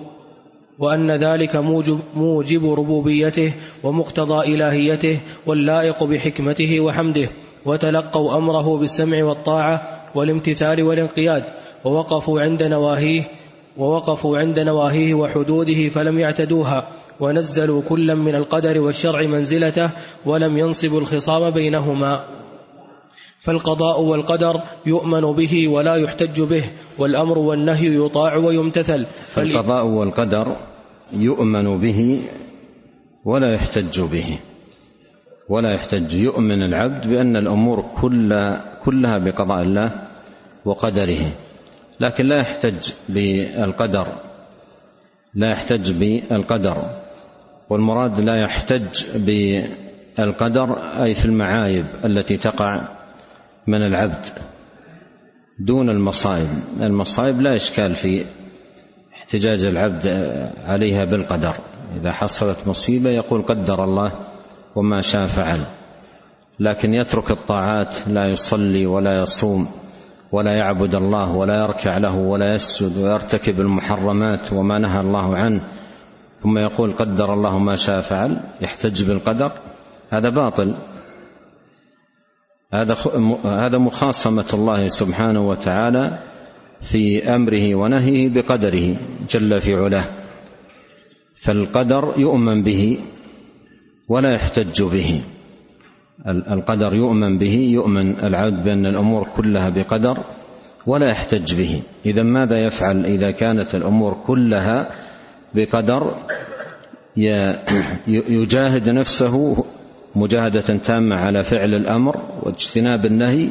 وأن 0.79 1.11
ذلك 1.11 1.55
موجب, 1.55 1.99
موجب 2.15 2.65
ربوبيته 2.73 3.53
ومقتضى 3.83 4.53
إلهيته 4.55 5.21
واللائق 5.47 6.03
بحكمته 6.03 6.79
وحمده 6.79 7.29
وتلقوا 7.65 8.38
أمره 8.38 8.77
بالسمع 8.79 9.23
والطاعة 9.23 9.81
والامتثال 10.15 10.83
والانقياد 10.83 11.43
ووقفوا 11.85 12.39
عند 12.41 12.63
نواهيه 12.63 13.27
ووقفوا 13.77 14.38
عند 14.38 14.59
نواهيه 14.59 15.13
وحدوده 15.13 15.88
فلم 15.88 16.19
يعتدوها 16.19 16.88
ونزلوا 17.19 17.81
كلا 17.89 18.15
من 18.15 18.35
القدر 18.35 18.79
والشرع 18.79 19.21
منزلته 19.21 19.91
ولم 20.25 20.57
ينصبوا 20.57 20.99
الخصام 20.99 21.49
بينهما 21.49 22.23
فالقضاء 23.45 24.01
والقدر 24.01 24.53
يؤمن 24.86 25.21
به 25.21 25.67
ولا 25.67 25.95
يحتج 25.95 26.41
به 26.41 26.63
والأمر 26.99 27.38
والنهي 27.38 27.95
يطاع 28.05 28.36
ويمتثل 28.38 29.05
فالقضاء 29.25 29.86
والقدر 29.88 30.55
يؤمن 31.13 31.79
به 31.79 32.21
ولا 33.25 33.53
يحتج 33.55 34.01
به 34.01 34.39
ولا 35.49 35.73
يحتج 35.73 36.13
يؤمن 36.13 36.62
العبد 36.63 37.08
بأن 37.08 37.36
الأمور 37.36 37.86
كل 38.01 38.29
كلها 38.84 39.17
بقضاء 39.17 39.62
الله 39.62 39.91
وقدره 40.65 41.31
لكن 41.99 42.25
لا 42.25 42.38
يحتج 42.41 42.89
بالقدر 43.10 44.08
لا 45.34 45.51
يحتج 45.51 45.91
بالقدر 45.91 46.77
والمراد 47.69 48.19
لا 48.19 48.41
يحتج 48.43 49.01
بالقدر 49.17 50.73
أي 51.03 51.13
في 51.13 51.25
المعايب 51.25 51.86
التي 52.05 52.38
تقع 52.38 52.97
من 53.67 53.82
العبد 53.82 54.25
دون 55.60 55.89
المصائب 55.89 56.49
المصائب 56.82 57.41
لا 57.41 57.56
اشكال 57.56 57.93
في 57.95 58.25
احتجاج 59.15 59.63
العبد 59.63 60.08
عليها 60.65 61.06
بالقدر 61.06 61.54
اذا 61.95 62.12
حصلت 62.12 62.67
مصيبه 62.67 63.10
يقول 63.12 63.41
قدر 63.41 63.84
الله 63.84 64.12
وما 64.75 65.01
شاء 65.01 65.25
فعل 65.25 65.65
لكن 66.60 66.93
يترك 66.93 67.32
الطاعات 67.32 67.95
لا 68.08 68.28
يصلي 68.30 68.86
ولا 68.86 69.19
يصوم 69.21 69.67
ولا 70.32 70.58
يعبد 70.58 70.95
الله 70.95 71.32
ولا 71.36 71.63
يركع 71.63 71.97
له 71.97 72.15
ولا 72.15 72.54
يسجد 72.54 72.97
ويرتكب 72.97 73.60
المحرمات 73.62 74.54
وما 74.54 74.80
نهى 74.80 74.99
الله 74.99 75.36
عنه 75.36 75.63
ثم 76.43 76.58
يقول 76.58 76.93
قدر 76.95 77.34
الله 77.34 77.60
ما 77.60 77.73
شاء 77.75 77.99
فعل 78.01 78.41
يحتج 78.62 79.04
بالقدر 79.04 79.51
هذا 80.13 80.30
باطل 80.30 80.75
هذا 82.81 82.97
هذا 83.45 83.77
مخاصمة 83.77 84.45
الله 84.53 84.88
سبحانه 84.88 85.41
وتعالى 85.47 86.19
في 86.81 87.35
أمره 87.35 87.75
ونهيه 87.75 88.29
بقدره 88.29 88.95
جل 89.29 89.61
في 89.61 89.75
علاه 89.75 90.03
فالقدر 91.35 92.13
يؤمن 92.17 92.63
به 92.63 92.81
ولا 94.09 94.35
يحتج 94.35 94.81
به 94.83 95.23
القدر 96.27 96.93
يؤمن 96.93 97.38
به 97.38 97.53
يؤمن 97.73 98.23
العبد 98.25 98.63
بأن 98.63 98.85
الأمور 98.85 99.27
كلها 99.35 99.69
بقدر 99.69 100.23
ولا 100.88 101.09
يحتج 101.09 101.55
به 101.55 101.81
إذا 102.05 102.23
ماذا 102.23 102.65
يفعل 102.67 103.05
إذا 103.05 103.31
كانت 103.31 103.75
الأمور 103.75 104.13
كلها 104.27 104.89
بقدر 105.55 106.15
يجاهد 108.38 108.89
نفسه 108.89 109.55
مجاهدة 110.15 110.62
تامة 110.78 111.15
على 111.15 111.43
فعل 111.43 111.73
الأمر 111.75 112.15
واجتناب 112.43 113.06
النهي 113.06 113.49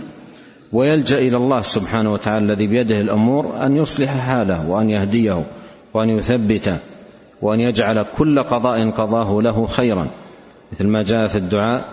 ويلجأ 0.73 1.19
إلى 1.19 1.37
الله 1.37 1.61
سبحانه 1.63 2.11
وتعالى 2.13 2.53
الذي 2.53 2.67
بيده 2.67 3.01
الأمور 3.01 3.65
أن 3.67 3.77
يصلح 3.77 4.09
حاله 4.17 4.71
وأن 4.71 4.91
يهديه 4.91 5.47
وأن 5.95 6.11
يثبته 6.11 6.79
وأن 7.43 7.61
يجعل 7.61 8.03
كل 8.17 8.43
قضاء 8.43 8.91
قضاه 8.91 9.43
له 9.43 9.67
خيرا 9.67 10.11
مثل 10.73 10.89
ما 10.89 11.03
جاء 11.03 11.27
في 11.29 11.39
الدعاء 11.39 11.85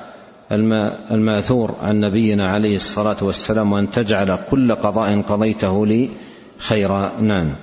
الماثور 1.11 1.75
عن 1.81 1.99
نبينا 1.99 2.45
عليه 2.51 2.75
الصلاة 2.75 3.23
والسلام 3.23 3.71
وأن 3.71 3.89
تجعل 3.89 4.37
كل 4.49 4.75
قضاء 4.75 5.21
قضيته 5.21 5.85
لي 5.85 6.09
خيرا 6.57 7.21
نعم 7.21 7.55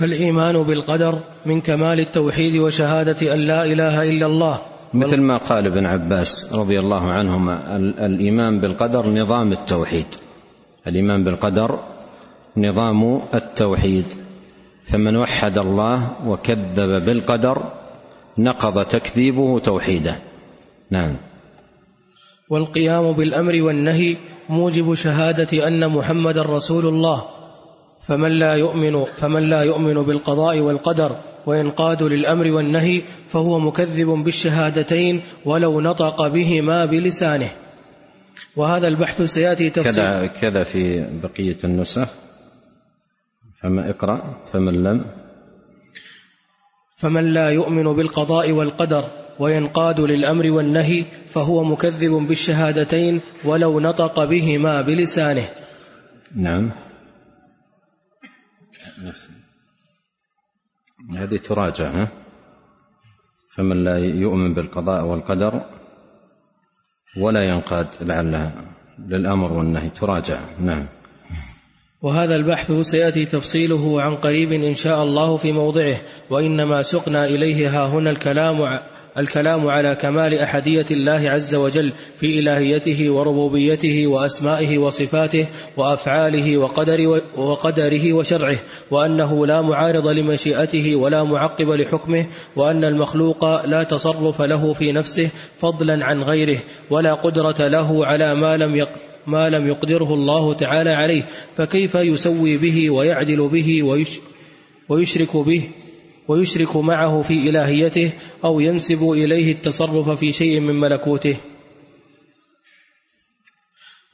فالإيمان 0.00 0.62
بالقدر 0.62 1.18
من 1.46 1.60
كمال 1.60 2.00
التوحيد 2.00 2.60
وشهادة 2.60 3.34
أن 3.34 3.38
لا 3.40 3.64
إله 3.64 4.02
إلا 4.02 4.26
الله 4.26 4.58
مثل 4.94 5.20
ما 5.20 5.36
قال 5.36 5.66
ابن 5.66 5.86
عباس 5.86 6.54
رضي 6.54 6.78
الله 6.80 7.10
عنهما 7.12 7.76
الإيمان 8.06 8.60
بالقدر 8.60 9.10
نظام 9.10 9.52
التوحيد 9.52 10.06
الإيمان 10.86 11.24
بالقدر 11.24 11.78
نظام 12.56 13.20
التوحيد 13.34 14.04
فمن 14.82 15.16
وحد 15.16 15.58
الله 15.58 16.28
وكذب 16.28 17.04
بالقدر 17.04 17.72
نقض 18.38 18.84
تكذيبه 18.86 19.58
توحيده 19.60 20.16
نعم 20.90 21.16
والقيام 22.50 23.12
بالأمر 23.12 23.52
والنهي 23.62 24.16
موجب 24.48 24.94
شهادة 24.94 25.66
أن 25.68 25.90
محمد 25.92 26.38
رسول 26.38 26.86
الله 26.86 27.24
فمن 28.06 28.38
لا 28.38 28.54
يؤمن 28.54 29.04
فمن 29.04 29.50
لا 29.50 29.62
يؤمن 29.62 29.94
بالقضاء 30.02 30.60
والقدر 30.60 31.16
وينقاد 31.48 32.02
للأمر 32.02 32.46
والنهي 32.50 33.02
فهو 33.26 33.58
مكذب 33.60 34.06
بالشهادتين 34.06 35.22
ولو 35.44 35.80
نطق 35.80 36.26
بهما 36.26 36.86
بلسانه 36.86 37.50
وهذا 38.56 38.88
البحث 38.88 39.22
سيأتي 39.22 39.70
تفصيل 39.70 39.92
كذا, 39.92 40.26
كذا 40.26 40.64
في 40.64 41.00
بقية 41.22 41.56
النسخ 41.64 42.08
فما 43.62 43.90
اقرأ 43.90 44.36
فمن 44.52 44.74
لم 44.82 45.04
فمن 46.96 47.24
لا 47.34 47.50
يؤمن 47.50 47.96
بالقضاء 47.96 48.52
والقدر 48.52 49.02
وينقاد 49.38 50.00
للأمر 50.00 50.46
والنهي 50.50 51.04
فهو 51.26 51.64
مكذب 51.64 52.28
بالشهادتين 52.28 53.20
ولو 53.44 53.80
نطق 53.80 54.24
بهما 54.24 54.80
بلسانه 54.80 55.48
نعم 56.36 56.72
هذه 61.16 61.36
تراجع 61.36 61.88
ها؟ 61.90 62.08
فمن 63.56 63.84
لا 63.84 63.98
يؤمن 63.98 64.54
بالقضاء 64.54 65.04
والقدر 65.04 65.60
ولا 67.20 67.42
ينقاد 67.48 67.86
لعلها 68.00 68.64
للامر 68.98 69.52
والنهي 69.52 69.90
تراجع 69.90 70.40
نعم 70.60 70.86
وهذا 72.02 72.36
البحث 72.36 72.72
سياتي 72.72 73.24
تفصيله 73.24 74.02
عن 74.02 74.14
قريب 74.14 74.52
ان 74.68 74.74
شاء 74.74 75.02
الله 75.02 75.36
في 75.36 75.52
موضعه 75.52 75.96
وانما 76.30 76.82
سقنا 76.82 77.24
اليه 77.24 77.68
ها 77.70 77.86
هنا 77.86 78.10
الكلام 78.10 78.56
الكلام 79.16 79.68
على 79.68 79.94
كمال 79.94 80.34
أحدية 80.38 80.86
الله 80.90 81.30
عز 81.30 81.54
وجل 81.54 81.92
في 82.20 82.26
إلهيته 82.26 83.10
وربوبيته 83.12 84.06
وأسمائه 84.06 84.78
وصفاته 84.78 85.48
وأفعاله 85.76 86.58
وقدر 86.58 86.96
وقدره 87.38 88.12
وشرعه 88.12 88.56
وأنه 88.90 89.46
لا 89.46 89.62
معارض 89.62 90.06
لمشيئته 90.06 90.96
ولا 90.96 91.24
معقب 91.24 91.68
لحكمه 91.80 92.26
وأن 92.56 92.84
المخلوق 92.84 93.64
لا 93.66 93.82
تصرف 93.84 94.42
له 94.42 94.72
في 94.72 94.92
نفسه 94.92 95.28
فضلا 95.58 96.04
عن 96.04 96.22
غيره 96.22 96.62
ولا 96.90 97.14
قدرة 97.14 97.68
له 97.68 98.06
على 98.06 98.34
ما 98.34 98.56
لم 98.56 98.76
يق 98.76 98.88
ما 99.26 99.48
لم 99.48 99.68
يقدره 99.68 100.14
الله 100.14 100.54
تعالى 100.54 100.90
عليه 100.90 101.26
فكيف 101.56 101.94
يسوي 101.94 102.56
به 102.56 102.90
ويعدل 102.90 103.48
به 103.48 103.82
ويشرك 104.88 105.36
به 105.36 105.62
ويشرك 106.28 106.76
معه 106.76 107.22
في 107.22 107.34
إلهيته 107.50 108.12
أو 108.44 108.60
ينسب 108.60 109.10
إليه 109.10 109.52
التصرف 109.52 110.10
في 110.18 110.30
شيء 110.32 110.60
من 110.60 110.80
ملكوته 110.80 111.40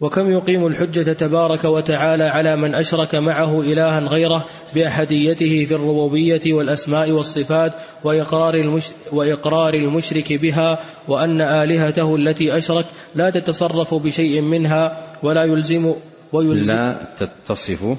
وكم 0.01 0.31
يقيم 0.31 0.67
الحجة 0.67 1.13
تبارك 1.13 1.65
وتعالى 1.65 2.25
على 2.25 2.57
من 2.57 2.75
أشرك 2.75 3.15
معه 3.15 3.61
إلها 3.61 4.01
غيره 4.01 4.45
بأحديته 4.75 5.65
في 5.65 5.75
الربوبية 5.75 6.41
والأسماء 6.59 7.11
والصفات 7.13 7.73
وإقرار, 8.05 8.55
المش 8.55 8.89
وإقرار 9.13 9.75
المشرك 9.75 10.41
بها 10.41 10.81
وأن 11.09 11.41
آلهته 11.41 12.17
التي 12.17 12.57
أشرك 12.57 12.85
لا 13.15 13.31
تتصرف 13.31 13.95
بشيء 13.95 14.41
منها 14.43 15.13
ولا 15.23 15.45
يلزم 15.45 15.93
ويلزم 16.33 16.75
لا 16.77 17.07
تتصف 17.21 17.99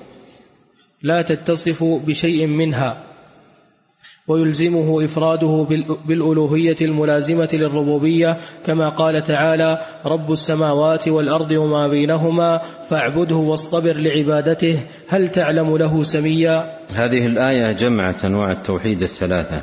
لا 1.04 1.22
تتصف 1.22 1.84
بشيء 2.08 2.48
منها 2.48 3.15
ويلزمه 4.28 5.04
إفراده 5.04 5.68
بالألوهية 6.08 6.76
الملازمة 6.82 7.50
للربوبية 7.54 8.38
كما 8.66 8.90
قال 8.90 9.22
تعالى 9.22 9.82
رب 10.06 10.32
السماوات 10.32 11.08
والأرض 11.08 11.52
وما 11.52 11.88
بينهما 11.88 12.58
فاعبده 12.90 13.36
واصطبر 13.36 13.92
لعبادته 13.98 14.84
هل 15.10 15.28
تعلم 15.28 15.78
له 15.78 16.02
سميا 16.04 16.64
هذه 16.96 17.26
الآية 17.26 17.74
جمعت 17.74 18.26
أنواع 18.26 18.52
التوحيد 18.52 19.02
الثلاثة 19.02 19.62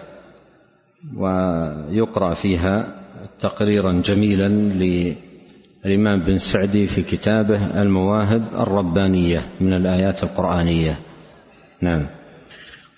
ويقرأ 1.16 2.34
فيها 2.34 3.00
تقريرا 3.40 3.92
جميلا 4.04 4.48
للإمام 4.52 6.20
بن 6.26 6.36
سعدي 6.38 6.86
في 6.86 7.02
كتابه 7.02 7.82
المواهب 7.82 8.42
الربانية 8.58 9.40
من 9.60 9.72
الآيات 9.72 10.22
القرآنية 10.22 10.98
نعم 11.82 12.06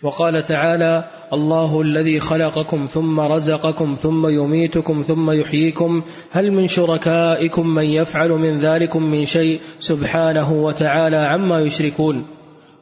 وقال 0.02 0.42
تعالى 0.42 1.04
الله 1.34 1.80
الذي 1.80 2.18
خلقكم 2.20 2.84
ثم 2.84 3.20
رزقكم 3.20 3.94
ثم 3.94 4.28
يميتكم 4.28 5.00
ثم 5.00 5.30
يحييكم 5.30 6.02
هل 6.32 6.50
من 6.52 6.66
شركائكم 6.66 7.66
من 7.74 7.82
يفعل 7.84 8.30
من 8.30 8.56
ذلكم 8.58 9.02
من 9.02 9.24
شيء 9.24 9.58
سبحانه 9.78 10.52
وتعالى 10.52 11.16
عما 11.16 11.60
يشركون 11.60 12.26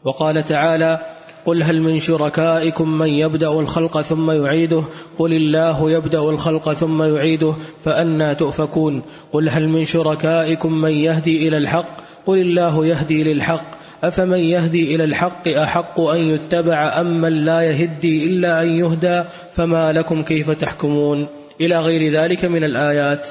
وقال 0.04 0.42
تعالى 0.42 0.98
قل 1.44 1.62
هل 1.62 1.82
من 1.82 1.98
شركائكم 1.98 2.88
من 2.98 3.06
يبدا 3.08 3.50
الخلق 3.60 4.00
ثم 4.00 4.30
يعيده 4.30 4.82
قل 5.18 5.32
الله 5.32 5.90
يبدا 5.90 6.20
الخلق 6.22 6.72
ثم 6.72 7.02
يعيده 7.02 7.54
فانى 7.82 8.34
تؤفكون 8.34 9.02
قل 9.32 9.50
هل 9.50 9.68
من 9.68 9.84
شركائكم 9.84 10.72
من 10.80 10.90
يهدي 10.90 11.48
الى 11.48 11.56
الحق 11.56 12.00
قل 12.26 12.38
الله 12.38 12.86
يهدي 12.86 13.24
للحق 13.24 13.81
أفمن 14.02 14.38
يهدي 14.38 14.94
إلى 14.94 15.04
الحق 15.04 15.48
أحق 15.48 16.00
أن 16.00 16.18
يتبع 16.18 17.00
أم 17.00 17.20
من 17.20 17.44
لا 17.44 17.62
يهدي 17.62 18.24
إلا 18.24 18.60
أن 18.62 18.70
يهدى 18.70 19.24
فما 19.50 19.92
لكم 19.92 20.22
كيف 20.22 20.50
تحكمون 20.50 21.26
إلى 21.60 21.76
غير 21.80 22.12
ذلك 22.12 22.44
من 22.44 22.64
الآيات 22.64 23.26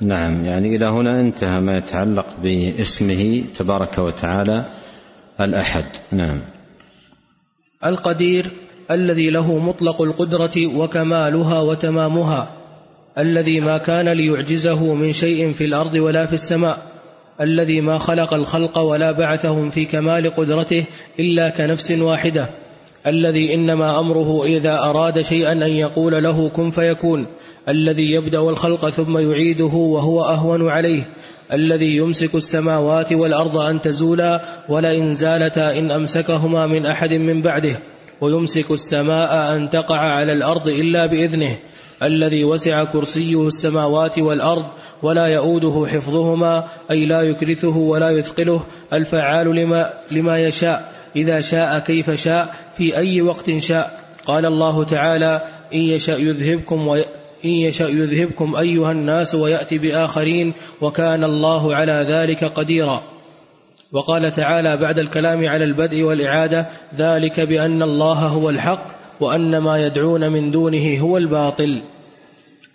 نعم 0.00 0.44
يعني 0.44 0.76
إلى 0.76 0.84
هنا 0.84 1.20
انتهى 1.20 1.60
ما 1.60 1.76
يتعلق 1.76 2.26
باسمه 2.42 3.42
تبارك 3.58 3.98
وتعالى 3.98 4.64
الأحد 5.40 5.84
نعم 6.12 6.40
القدير 7.86 8.46
الذي 8.90 9.30
له 9.30 9.58
مطلق 9.58 10.02
القدرة 10.02 10.76
وكمالها 10.78 11.60
وتمامها 11.60 12.48
الذي 13.18 13.60
ما 13.60 13.78
كان 13.78 14.08
ليعجزه 14.12 14.94
من 14.94 15.12
شيء 15.12 15.50
في 15.50 15.64
الأرض 15.64 15.94
ولا 15.94 16.26
في 16.26 16.32
السماء 16.32 16.93
الذي 17.40 17.80
ما 17.80 17.98
خلق 17.98 18.34
الخلق 18.34 18.78
ولا 18.78 19.12
بعثهم 19.12 19.68
في 19.68 19.84
كمال 19.84 20.34
قدرته 20.34 20.86
إلا 21.20 21.50
كنفس 21.50 21.90
واحدة 21.90 22.48
الذي 23.06 23.54
إنما 23.54 23.98
أمره 23.98 24.44
إذا 24.44 24.78
أراد 24.90 25.20
شيئا 25.20 25.52
أن 25.52 25.76
يقول 25.76 26.12
له 26.12 26.48
كن 26.48 26.70
فيكون 26.70 27.26
الذي 27.68 28.02
يبدأ 28.12 28.40
الخلق 28.40 28.88
ثم 28.88 29.18
يعيده 29.18 29.74
وهو 29.74 30.22
أهون 30.22 30.68
عليه 30.68 31.02
الذي 31.52 31.96
يمسك 31.96 32.34
السماوات 32.34 33.12
والأرض 33.12 33.56
أن 33.56 33.80
تزولا 33.80 34.40
ولئن 34.68 35.10
زالتا 35.10 35.74
إن 35.78 35.90
أمسكهما 35.90 36.66
من 36.66 36.86
أحد 36.86 37.10
من 37.10 37.42
بعده 37.42 37.78
ويمسك 38.20 38.70
السماء 38.70 39.56
أن 39.56 39.68
تقع 39.68 39.98
على 39.98 40.32
الأرض 40.32 40.68
إلا 40.68 41.06
بإذنه 41.06 41.58
الذي 42.02 42.44
وسع 42.44 42.84
كرسيه 42.84 43.46
السماوات 43.46 44.18
والأرض 44.18 44.66
ولا 45.02 45.26
يؤوده 45.26 45.86
حفظهما 45.90 46.64
أي 46.90 47.06
لا 47.06 47.22
يكرثه 47.22 47.76
ولا 47.76 48.10
يثقله 48.10 48.62
الفعال 48.92 49.46
لما, 49.54 49.90
لما 50.12 50.38
يشاء 50.38 50.92
إذا 51.16 51.40
شاء 51.40 51.78
كيف 51.78 52.10
شاء 52.10 52.52
في 52.76 52.96
أي 52.96 53.22
وقت 53.22 53.56
شاء 53.58 54.00
قال 54.26 54.46
الله 54.46 54.84
تعالى 54.84 55.40
إن 55.74 55.80
يشأ 55.80 56.12
يذهبكم 56.12 56.86
وي... 56.86 57.04
إن 57.44 57.50
يشأ 57.50 57.84
يذهبكم 57.84 58.56
أيها 58.56 58.92
الناس 58.92 59.34
ويأتي 59.34 59.76
بآخرين 59.76 60.54
وكان 60.80 61.24
الله 61.24 61.74
على 61.74 61.92
ذلك 62.12 62.44
قديرا 62.44 63.02
وقال 63.92 64.32
تعالى 64.32 64.76
بعد 64.76 64.98
الكلام 64.98 65.46
على 65.48 65.64
البدء 65.64 66.02
والإعادة 66.02 66.68
ذلك 66.94 67.40
بأن 67.40 67.82
الله 67.82 68.18
هو 68.26 68.50
الحق 68.50 68.93
وأن 69.20 69.58
ما 69.58 69.76
يدعون 69.78 70.32
من 70.32 70.50
دونه 70.50 70.98
هو 71.00 71.16
الباطل 71.16 71.82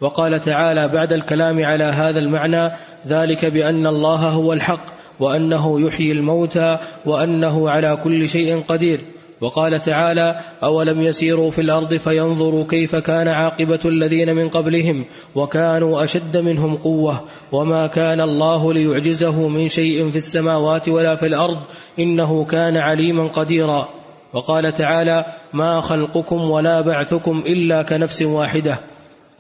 وقال 0.02 0.40
تعالى 0.40 0.88
بعد 0.88 1.14
الكلام 1.14 1.64
على 1.66 1.84
هذا 1.84 2.20
المعنى 2.20 2.74
ذلك 3.08 3.46
بأن 3.46 3.88
الله 3.88 4.30
هو 4.30 4.54
الحق 4.54 4.84
وأنه 5.20 5.82
يحيي 5.88 6.12
الموتى 6.12 6.78
وأنه 7.06 7.70
على 7.70 7.98
كل 8.04 8.28
شيء 8.28 8.62
قدير 8.62 9.02
وقال 9.42 9.80
تعالى 9.80 10.40
أولم 10.64 11.02
يسيروا 11.02 11.52
في 11.52 11.62
الأرض 11.62 11.96
فينظروا 11.96 12.66
كيف 12.68 12.96
كان 12.96 13.28
عاقبة 13.28 13.80
الذين 13.86 14.36
من 14.36 14.50
قبلهم 14.50 15.06
وكانوا 15.36 16.04
أشد 16.04 16.38
منهم 16.38 16.76
قوة 16.76 17.20
وما 17.52 17.88
كان 17.88 18.22
الله 18.22 18.74
ليعجزه 18.74 19.48
من 19.50 19.68
شيء 19.68 20.10
في 20.10 20.16
السماوات 20.16 20.90
ولا 20.90 21.16
في 21.16 21.26
الأرض 21.26 21.58
إنه 22.00 22.46
كان 22.46 22.78
عليما 22.78 23.28
قديرا 23.28 23.88
وقال 24.34 24.72
تعالى 24.74 25.26
ما 25.54 25.80
خلقكم 25.82 26.42
ولا 26.52 26.82
بعثكم 26.82 27.38
إلا 27.46 27.84
كنفس 27.84 28.22
واحدة 28.24 28.76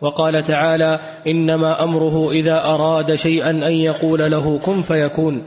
وقال 0.02 0.44
تعالى 0.44 1.00
إنما 1.28 1.84
أمره 1.84 2.32
إذا 2.32 2.64
أراد 2.66 3.14
شيئا 3.14 3.50
أن 3.50 3.76
يقول 3.76 4.20
له 4.20 4.60
كن 4.60 4.82
فيكون 4.82 5.44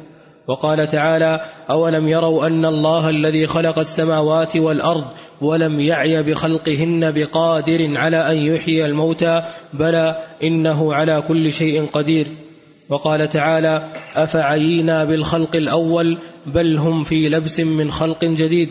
وقال 0.46 0.86
تعالى 0.86 1.40
أولم 1.70 2.08
يروا 2.08 2.46
أن 2.46 2.64
الله 2.64 3.08
الذي 3.08 3.46
خلق 3.46 3.78
السماوات 3.78 4.56
والأرض 4.56 5.04
ولم 5.40 5.80
يعي 5.80 6.22
بخلقهن 6.22 7.10
بقادر 7.14 7.78
على 7.96 8.16
أن 8.16 8.36
يحيي 8.36 8.84
الموتى 8.84 9.34
بلى 9.74 10.24
إنه 10.44 10.94
على 10.94 11.22
كل 11.28 11.52
شيء 11.52 11.86
قدير 11.86 12.26
وقال 12.90 13.28
تعالى 13.28 13.88
أفعينا 14.16 15.04
بالخلق 15.04 15.56
الأول 15.56 16.18
بل 16.54 16.78
هم 16.78 17.02
في 17.02 17.28
لبس 17.28 17.60
من 17.60 17.90
خلق 17.90 18.24
جديد 18.24 18.68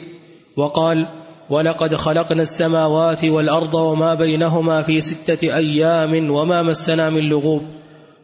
وقال 0.58 1.08
ولقد 1.50 1.96
خلقنا 1.96 2.42
السماوات 2.42 3.26
والأرض 3.26 3.76
وما 3.76 4.16
بينهما 4.16 4.82
في 4.82 5.00
ستة 5.00 5.56
أيام 5.56 6.32
وما 6.32 6.62
مسنا 6.62 7.10
من 7.10 7.22
لغوب 7.30 7.62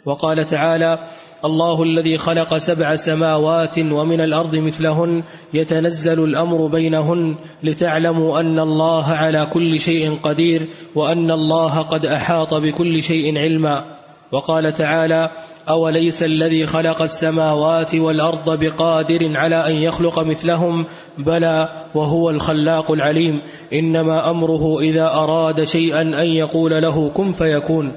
وقال 0.05 0.45
تعالى 0.45 1.03
الله 1.45 1.83
الذي 1.83 2.17
خلق 2.17 2.55
سبع 2.57 2.95
سماوات 2.95 3.79
ومن 3.79 4.21
الأرض 4.21 4.55
مثلهن 4.55 5.23
يتنزل 5.53 6.23
الأمر 6.23 6.67
بينهن 6.67 7.35
لتعلموا 7.63 8.39
أن 8.39 8.59
الله 8.59 9.05
على 9.07 9.45
كل 9.53 9.79
شيء 9.79 10.13
قدير 10.13 10.69
وأن 10.95 11.31
الله 11.31 11.81
قد 11.81 12.05
أحاط 12.05 12.53
بكل 12.53 13.01
شيء 13.01 13.39
علما 13.39 13.96
وقال 14.31 14.73
تعالى 14.73 15.29
أوليس 15.69 16.23
الذي 16.23 16.65
خلق 16.65 17.01
السماوات 17.01 17.95
والأرض 17.95 18.59
بقادر 18.59 19.37
على 19.37 19.55
أن 19.55 19.73
يخلق 19.75 20.19
مثلهم 20.19 20.85
بلى 21.17 21.85
وهو 21.95 22.29
الخلاق 22.29 22.91
العليم 22.91 23.41
إنما 23.73 24.31
أمره 24.31 24.79
إذا 24.79 25.05
أراد 25.13 25.63
شيئا 25.63 26.01
أن 26.01 26.27
يقول 26.27 26.71
له 26.81 27.09
كن 27.09 27.31
فيكون 27.31 27.91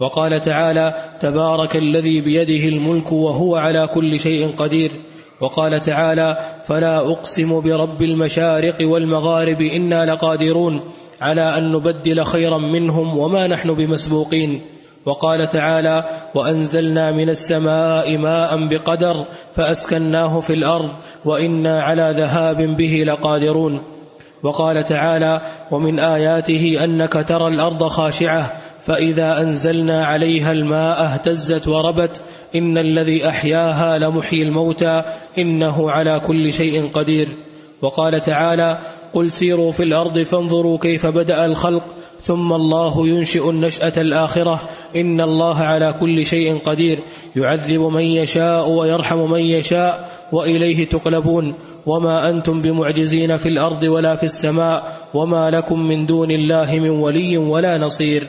وقال 0.00 0.40
تعالى 0.40 0.94
تبارك 1.20 1.76
الذي 1.76 2.20
بيده 2.20 2.68
الملك 2.68 3.12
وهو 3.12 3.56
على 3.56 3.88
كل 3.94 4.18
شيء 4.18 4.46
قدير 4.56 4.90
وقال 5.40 5.80
تعالى 5.80 6.36
فلا 6.66 6.96
أقسم 7.12 7.60
برب 7.60 8.02
المشارق 8.02 8.76
والمغارب 8.92 9.60
إنا 9.60 10.12
لقادرون 10.12 10.80
على 11.20 11.58
أن 11.58 11.72
نبدل 11.72 12.24
خيرا 12.24 12.58
منهم 12.58 13.18
وما 13.18 13.46
نحن 13.46 13.74
بمسبوقين 13.74 14.60
وقال 15.06 15.46
تعالى 15.48 16.04
وأنزلنا 16.34 17.10
من 17.10 17.28
السماء 17.28 18.16
ماء 18.18 18.68
بقدر 18.68 19.14
فأسكناه 19.54 20.40
في 20.40 20.50
الأرض 20.52 20.88
وإنا 21.24 21.82
على 21.82 22.10
ذهاب 22.10 22.56
به 22.56 23.12
لقادرون 23.12 23.80
وقال 24.42 24.82
تعالى 24.84 25.40
ومن 25.70 26.00
آياته 26.00 26.84
أنك 26.84 27.12
ترى 27.12 27.48
الأرض 27.54 27.84
خاشعة 27.86 28.52
فإذا 28.86 29.40
أنزلنا 29.40 30.06
عليها 30.06 30.52
الماء 30.52 31.04
اهتزت 31.04 31.68
وربت 31.68 32.22
إن 32.56 32.78
الذي 32.78 33.28
أحياها 33.28 33.98
لمحيي 33.98 34.42
الموتى 34.42 35.02
إنه 35.38 35.90
على 35.90 36.20
كل 36.20 36.52
شيء 36.52 36.88
قدير 36.88 37.28
وقال 37.82 38.20
تعالى 38.20 38.78
قل 39.12 39.30
سيروا 39.30 39.72
في 39.72 39.82
الأرض 39.82 40.22
فانظروا 40.22 40.78
كيف 40.78 41.06
بدأ 41.06 41.44
الخلق 41.44 41.84
ثم 42.24 42.52
الله 42.52 43.08
ينشئ 43.08 43.50
النشأة 43.50 43.92
الآخرة 43.98 44.60
إن 44.96 45.20
الله 45.20 45.56
على 45.56 45.92
كل 46.00 46.24
شيء 46.24 46.58
قدير 46.58 46.98
يعذب 47.36 47.80
من 47.80 48.02
يشاء 48.04 48.70
ويرحم 48.70 49.16
من 49.18 49.40
يشاء 49.40 50.08
وإليه 50.32 50.86
تقلبون 50.88 51.54
وما 51.86 52.30
أنتم 52.30 52.62
بمعجزين 52.62 53.36
في 53.36 53.46
الأرض 53.46 53.82
ولا 53.82 54.14
في 54.14 54.22
السماء 54.22 54.82
وما 55.14 55.50
لكم 55.50 55.80
من 55.80 56.06
دون 56.06 56.30
الله 56.30 56.72
من 56.74 56.90
ولي 56.90 57.38
ولا 57.38 57.78
نصير 57.78 58.26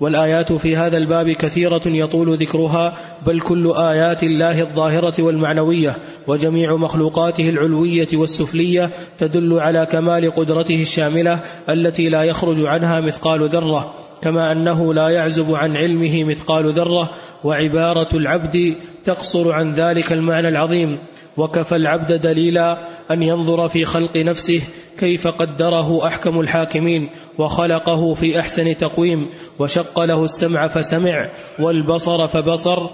والآيات 0.00 0.52
في 0.52 0.76
هذا 0.76 0.96
الباب 0.96 1.30
كثيرة 1.30 1.82
يطول 1.86 2.36
ذكرها 2.38 2.96
بل 3.26 3.40
كل 3.40 3.72
آيات 3.92 4.22
الله 4.22 4.60
الظاهرة 4.60 5.14
والمعنوية 5.20 5.96
وجميع 6.28 6.76
مخلوقاته 6.76 7.48
العلوية 7.48 8.06
والسفلية 8.14 8.90
تدل 9.18 9.60
على 9.60 9.86
كمال 9.86 10.30
قدرته 10.34 10.74
الشاملة 10.76 11.40
التي 11.70 12.08
لا 12.08 12.22
يخرج 12.22 12.56
عنها 12.66 13.00
مثقال 13.00 13.48
ذرة 13.48 13.94
كما 14.22 14.52
أنه 14.52 14.94
لا 14.94 15.10
يعزب 15.10 15.54
عن 15.54 15.76
علمه 15.76 16.24
مثقال 16.24 16.72
ذرة 16.72 17.10
وعبارة 17.44 18.08
العبد 18.16 18.74
تقصر 19.04 19.52
عن 19.52 19.70
ذلك 19.70 20.12
المعنى 20.12 20.48
العظيم 20.48 20.98
وكفى 21.36 21.76
العبد 21.76 22.12
دليلا 22.20 22.88
أن 23.10 23.22
ينظر 23.22 23.68
في 23.68 23.82
خلق 23.84 24.16
نفسه 24.16 24.60
كيف 24.98 25.26
قدره 25.28 26.06
أحكم 26.06 26.40
الحاكمين 26.40 27.10
وخلقه 27.38 28.14
في 28.14 28.40
أحسن 28.40 28.72
تقويم 28.72 29.26
وشق 29.60 30.00
له 30.00 30.22
السمع 30.22 30.66
فسمع 30.66 31.28
والبصر 31.60 32.26
فبصر 32.26 32.86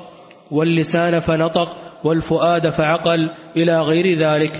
واللسان 0.50 1.18
فنطق 1.18 1.70
والفؤاد 2.04 2.70
فعقل 2.70 3.30
إلى 3.56 3.80
غير 3.80 4.18
ذلك 4.20 4.52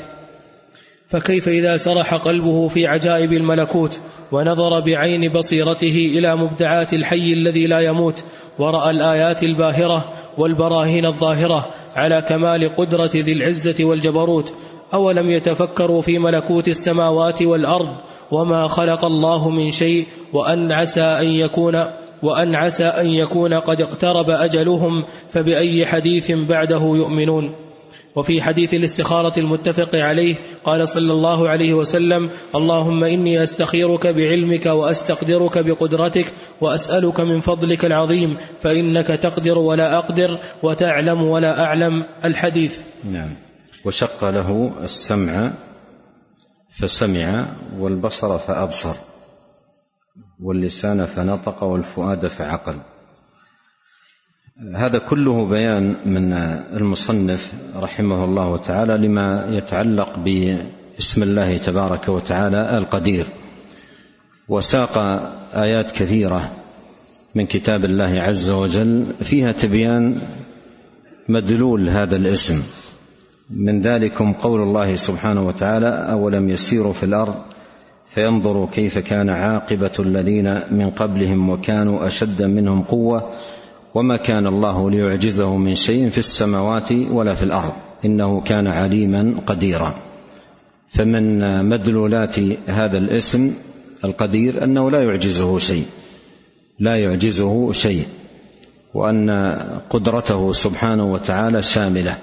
فكيف 1.09 1.49
إذا 1.49 1.75
سرح 1.75 2.14
قلبه 2.14 2.69
في 2.69 2.87
عجائب 2.87 3.33
الملكوت 3.33 4.01
ونظر 4.33 4.81
بعين 4.81 5.33
بصيرته 5.33 5.97
إلى 6.19 6.37
مبدعات 6.37 6.95
الحي 6.95 7.33
الذي 7.35 7.66
لا 7.66 7.81
يموت 7.81 8.25
ورأى 8.59 8.90
الآيات 8.90 9.42
الباهرة 9.42 10.05
والبراهين 10.38 11.07
الظاهرة 11.07 11.66
على 11.97 12.23
كمال 12.23 12.77
قدرة 12.77 13.11
ذي 13.16 13.33
العزة 13.33 13.85
والجبروت 13.85 14.55
أولم 14.95 15.31
يتفكروا 15.31 16.01
في 16.01 16.19
ملكوت 16.19 16.69
السماوات 16.69 17.42
والأرض 17.42 17.88
وما 18.31 18.66
خلق 18.66 19.05
الله 19.07 19.51
من 19.51 19.71
شيء 19.71 20.07
وأن 20.33 20.73
عسى 20.73 21.03
أن 21.03 21.27
يكون 21.29 21.75
وأن 22.23 22.55
عسى 22.57 22.85
أن 22.87 23.07
يكون 23.11 23.55
قد 23.55 23.81
اقترب 23.81 24.31
أجلهم 24.31 25.05
فبأي 25.29 25.87
حديث 25.87 26.33
بعده 26.33 26.81
يؤمنون 26.83 27.55
وفي 28.17 28.43
حديث 28.43 28.75
الاستخارة 28.75 29.41
المتفق 29.41 29.91
عليه 29.95 30.35
قال 30.65 30.89
صلى 30.89 31.12
الله 31.12 31.49
عليه 31.49 31.75
وسلم 31.75 32.31
اللهم 32.55 33.05
إني 33.05 33.41
أستخيرك 33.43 34.07
بعلمك 34.07 34.67
وأستقدرك 34.67 35.67
بقدرتك 35.67 36.25
وأسألك 36.61 37.21
من 37.21 37.39
فضلك 37.39 37.85
العظيم 37.85 38.37
فإنك 38.61 39.07
تقدر 39.07 39.59
ولا 39.59 39.99
أقدر 39.99 40.29
وتعلم 40.62 41.23
ولا 41.23 41.65
أعلم 41.65 42.05
الحديث 42.25 42.79
نعم 43.05 43.37
وشق 43.85 44.25
له 44.31 44.73
السمع 44.83 45.53
فسمع 46.81 47.47
والبصر 47.79 48.39
فأبصر 48.39 48.97
واللسان 50.42 51.05
فنطق 51.07 51.64
والفؤاد 51.64 52.27
فعقل 52.27 52.79
هذا 54.77 54.99
كله 54.99 55.44
بيان 55.46 55.96
من 56.07 56.33
المصنف 56.77 57.53
رحمه 57.77 58.25
الله 58.25 58.57
تعالى 58.57 59.07
لما 59.09 59.46
يتعلق 59.51 60.09
باسم 60.18 61.22
الله 61.22 61.57
تبارك 61.57 62.09
وتعالى 62.09 62.77
القدير 62.79 63.25
وساق 64.49 64.99
ايات 65.55 65.90
كثيره 65.92 66.51
من 67.35 67.46
كتاب 67.46 67.85
الله 67.85 68.14
عز 68.20 68.51
وجل 68.51 69.07
فيها 69.20 69.53
تبيان 69.53 70.20
مدلول 71.29 71.88
هذا 71.88 72.16
الاسم 72.16 72.62
من 73.51 73.81
ذلكم 73.81 74.33
قول 74.33 74.62
الله 74.62 74.94
سبحانه 74.96 75.46
وتعالى 75.46 75.88
اولم 76.12 76.49
يسيروا 76.49 76.92
في 76.92 77.03
الارض 77.05 77.35
فينظر 78.07 78.66
كيف 78.73 78.99
كان 78.99 79.29
عاقبه 79.31 79.90
الذين 79.99 80.49
من 80.71 80.90
قبلهم 80.90 81.51
وكانوا 81.51 82.07
اشد 82.07 82.42
منهم 82.42 82.83
قوه 82.83 83.31
وما 83.95 84.16
كان 84.16 84.47
الله 84.47 84.90
ليعجزه 84.90 85.57
من 85.57 85.75
شيء 85.75 86.09
في 86.09 86.19
السماوات 86.19 86.92
ولا 86.92 87.35
في 87.35 87.42
الارض 87.42 87.73
انه 88.05 88.40
كان 88.40 88.66
عليما 88.66 89.40
قديرا 89.47 89.95
فمن 90.88 91.42
مدلولات 91.69 92.38
هذا 92.69 92.99
الاسم 92.99 93.55
القدير 94.05 94.64
انه 94.64 94.90
لا 94.90 95.03
يعجزه 95.03 95.59
شيء 95.59 95.85
لا 96.79 96.97
يعجزه 96.97 97.73
شيء 97.73 98.07
وان 98.95 99.31
قدرته 99.90 100.53
سبحانه 100.53 101.05
وتعالى 101.05 101.62
شامله 101.62 102.16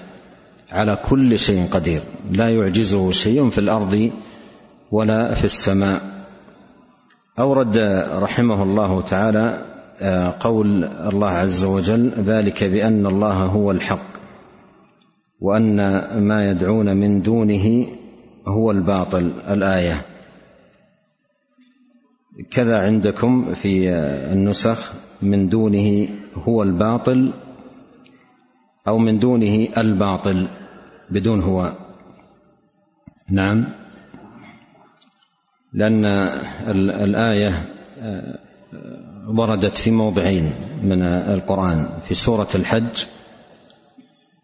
على 0.72 1.00
كل 1.10 1.40
شيء 1.40 1.66
قدير 1.68 2.02
لا 2.32 2.50
يعجزه 2.50 3.12
شيء 3.12 3.50
في 3.50 3.58
الارض 3.58 4.12
ولا 4.94 5.34
في 5.34 5.44
السماء 5.44 6.02
اورد 7.40 7.78
رحمه 8.12 8.64
الله 8.64 9.02
تعالى 9.02 9.46
آه، 10.02 10.36
قول 10.40 10.84
الله 10.84 11.28
عز 11.30 11.64
وجل 11.64 12.10
ذلك 12.10 12.64
بان 12.64 13.06
الله 13.06 13.34
هو 13.46 13.72
الحق 13.72 14.14
وان 15.40 15.76
ما 16.28 16.50
يدعون 16.50 16.98
من 16.98 17.22
دونه 17.22 17.88
هو 18.48 18.72
الباطل 18.72 19.32
الايه 19.50 20.02
كذا 22.52 22.78
عندكم 22.80 23.54
في 23.54 23.90
آه، 23.92 24.34
النسخ 24.34 24.94
من 25.22 25.50
دونه 25.50 26.08
هو 26.48 26.64
الباطل 26.64 27.34
او 28.88 28.98
من 28.98 29.20
دونه 29.20 29.68
الباطل 29.78 30.48
بدون 31.12 31.42
هو 31.42 31.76
نعم 33.32 33.83
لأن 35.74 36.06
الآية 37.06 37.66
آه، 38.00 38.40
وردت 39.38 39.78
في 39.78 39.92
موضعين 39.92 40.52
من 40.84 41.02
القرآن 41.06 42.00
في 42.08 42.14
سورة 42.14 42.48
الحج 42.56 43.04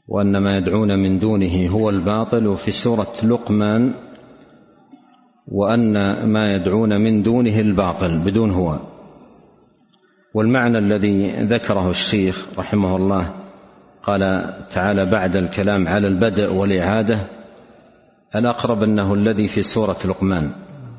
وأن 0.07 0.37
ما 0.37 0.57
يدعون 0.57 0.99
من 1.03 1.19
دونه 1.19 1.67
هو 1.67 1.89
الباطل 1.89 2.47
وفي 2.47 2.71
سورة 2.71 3.07
لقمان 3.23 3.93
وأن 5.47 5.93
ما 6.33 6.51
يدعون 6.51 7.01
من 7.03 7.23
دونه 7.23 7.59
الباطل 7.59 8.19
بدون 8.25 8.51
هو 8.51 8.79
والمعنى 10.33 10.77
الذي 10.77 11.31
ذكره 11.31 11.89
الشيخ 11.89 12.59
رحمه 12.59 12.95
الله 12.95 13.31
قال 14.03 14.53
تعالى 14.71 15.05
بعد 15.11 15.35
الكلام 15.35 15.87
على 15.87 16.07
البدء 16.07 16.53
والإعادة 16.53 17.27
الأقرب 18.35 18.83
أنه 18.83 19.13
الذي 19.13 19.47
في 19.47 19.63
سورة 19.63 19.97
لقمان 20.05 20.51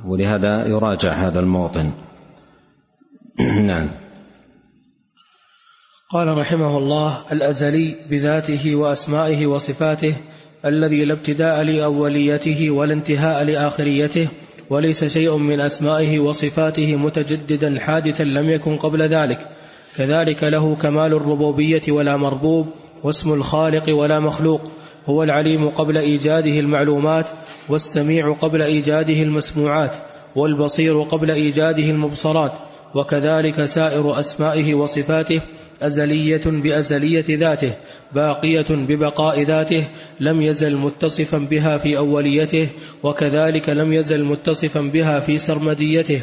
ولهذا 0.06 0.68
يراجع 0.68 1.12
هذا 1.12 1.40
الموطن 1.40 1.92
نعم 3.70 3.88
قال 6.10 6.28
رحمه 6.38 6.78
الله 6.78 7.24
الأزلي 7.32 7.94
بذاته 8.10 8.76
وأسمائه 8.76 9.46
وصفاته 9.46 10.14
الذي 10.64 11.04
لا 11.04 11.14
ابتداء 11.16 11.62
لأوليته 11.62 12.70
ولا 12.70 12.92
انتهاء 12.94 13.44
لآخريته 13.44 14.28
وليس 14.70 15.04
شيء 15.04 15.36
من 15.38 15.60
أسمائه 15.60 16.18
وصفاته 16.20 16.96
متجددا 16.96 17.78
حادثا 17.80 18.22
لم 18.22 18.50
يكن 18.50 18.76
قبل 18.76 19.02
ذلك 19.02 19.38
كذلك 19.96 20.44
له 20.44 20.76
كمال 20.76 21.14
الربوبية 21.16 21.80
ولا 21.92 22.16
مربوب 22.16 22.66
واسم 23.04 23.32
الخالق 23.32 23.84
ولا 23.90 24.20
مخلوق 24.20 24.60
هو 25.08 25.22
العليم 25.22 25.68
قبل 25.68 25.98
إيجاده 25.98 26.58
المعلومات 26.60 27.26
والسميع 27.68 28.32
قبل 28.32 28.62
إيجاده 28.62 29.14
المسموعات 29.22 29.96
والبصير 30.36 31.00
قبل 31.02 31.30
إيجاده 31.30 31.84
المبصرات 31.90 32.52
وكذلك 32.94 33.62
سائر 33.62 34.18
أسمائه 34.18 34.74
وصفاته 34.74 35.42
أزلية 35.82 36.40
بأزلية 36.46 37.24
ذاته 37.30 37.74
باقية 38.14 38.66
ببقاء 38.70 39.42
ذاته 39.42 39.88
لم 40.20 40.42
يزل 40.42 40.76
متصفا 40.76 41.38
بها 41.38 41.76
في 41.76 41.98
أوليته 41.98 42.68
وكذلك 43.02 43.68
لم 43.68 43.92
يزل 43.92 44.24
متصفا 44.24 44.80
بها 44.80 45.18
في 45.20 45.36
سرمديته 45.38 46.22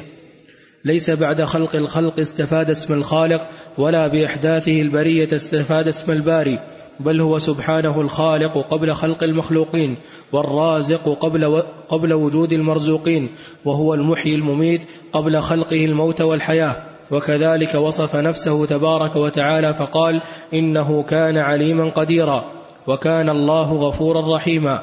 ليس 0.85 1.09
بعد 1.09 1.41
خلق 1.43 1.75
الخلق 1.75 2.19
استفاد 2.19 2.69
اسم 2.69 2.93
الخالق 2.93 3.41
ولا 3.77 4.07
بإحداثه 4.07 4.71
البرية 4.75 5.33
استفاد 5.33 5.87
اسم 5.87 6.11
الباري 6.11 6.59
بل 6.99 7.21
هو 7.21 7.37
سبحانه 7.37 8.01
الخالق 8.01 8.57
قبل 8.57 8.93
خلق 8.93 9.23
المخلوقين 9.23 9.97
والرازق 10.33 11.09
قبل 11.09 11.45
و... 11.45 11.61
قبل 11.89 12.13
وجود 12.13 12.53
المرزوقين 12.53 13.29
وهو 13.65 13.93
المحيي 13.93 14.35
المميت 14.35 14.81
قبل 15.13 15.39
خلقه 15.39 15.75
الموت 15.85 16.21
والحياه 16.21 16.75
وكذلك 17.11 17.75
وصف 17.75 18.15
نفسه 18.15 18.65
تبارك 18.65 19.15
وتعالى 19.15 19.73
فقال 19.73 20.21
انه 20.53 21.03
كان 21.03 21.37
عليما 21.37 21.89
قديرا 21.89 22.45
وكان 22.87 23.29
الله 23.29 23.73
غفورا 23.73 24.35
رحيما 24.35 24.79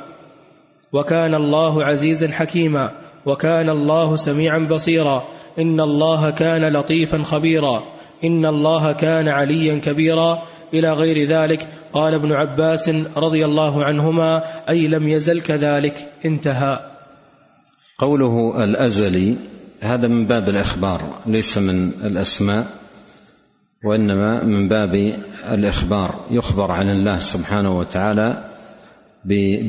وكان 0.92 1.34
الله 1.34 1.84
عزيزا 1.84 2.28
حكيما 2.32 2.90
وكان 3.26 3.70
الله 3.70 4.14
سميعا 4.14 4.68
بصيرا 4.72 5.22
ان 5.58 5.80
الله 5.80 6.30
كان 6.30 6.72
لطيفا 6.78 7.22
خبيرا 7.22 7.82
ان 8.24 8.46
الله 8.46 8.92
كان 8.92 9.28
عليا 9.28 9.74
كبيرا 9.78 10.42
الى 10.74 10.90
غير 10.90 11.28
ذلك 11.28 11.68
قال 11.94 12.14
ابن 12.14 12.32
عباس 12.32 12.88
رضي 13.16 13.44
الله 13.44 13.84
عنهما 13.84 14.38
أي 14.68 14.88
لم 14.88 15.08
يزل 15.08 15.40
كذلك 15.40 16.08
انتهى 16.24 16.78
قوله 17.98 18.64
الأزلي 18.64 19.36
هذا 19.82 20.08
من 20.08 20.26
باب 20.26 20.48
الإخبار 20.48 21.00
ليس 21.26 21.58
من 21.58 21.88
الأسماء 21.88 22.66
وإنما 23.84 24.44
من 24.44 24.68
باب 24.68 24.94
الإخبار 25.52 26.26
يخبر 26.30 26.72
عن 26.72 26.88
الله 26.90 27.16
سبحانه 27.16 27.78
وتعالى 27.78 28.44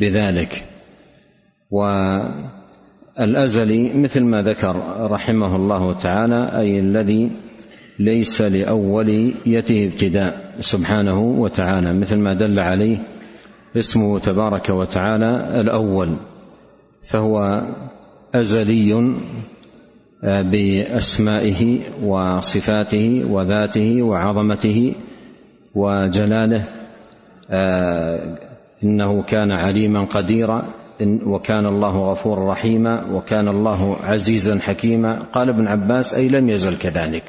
بذلك 0.01 0.51
والأزلي 3.17 4.01
مثل 4.01 4.23
ما 4.23 4.41
ذكر 4.41 4.75
رحمه 5.11 5.55
الله 5.55 5.93
تعالى 5.93 6.57
أي 6.59 6.79
الذي 6.79 7.31
ليس 7.99 8.41
لأوليته 8.41 9.85
ابتداء 9.91 10.51
سبحانه 10.59 11.19
وتعالى 11.19 11.99
مثل 11.99 12.17
ما 12.17 12.33
دل 12.33 12.59
عليه 12.59 12.97
اسمه 13.77 14.19
تبارك 14.19 14.69
وتعالى 14.69 15.59
الأول 15.61 16.15
فهو 17.09 17.61
أزلي 18.35 19.15
آه، 20.23 20.41
بأسمائه 20.41 21.79
وصفاته 22.03 23.23
وذاته 23.29 24.01
وعظمته 24.01 24.95
وجلاله 25.75 26.65
آه، 27.49 28.37
إنه 28.83 29.21
كان 29.23 29.51
عليما 29.51 29.99
قديرا 29.99 30.65
وكان 31.25 31.65
الله 31.65 32.11
غفورا 32.11 32.51
رحيما 32.51 33.05
وكان 33.11 33.47
الله 33.47 33.95
عزيزا 33.95 34.59
حكيما 34.59 35.19
قال 35.19 35.49
ابن 35.49 35.67
عباس 35.67 36.13
أي 36.13 36.29
لم 36.29 36.49
يزل 36.49 36.77
كذلك 36.77 37.23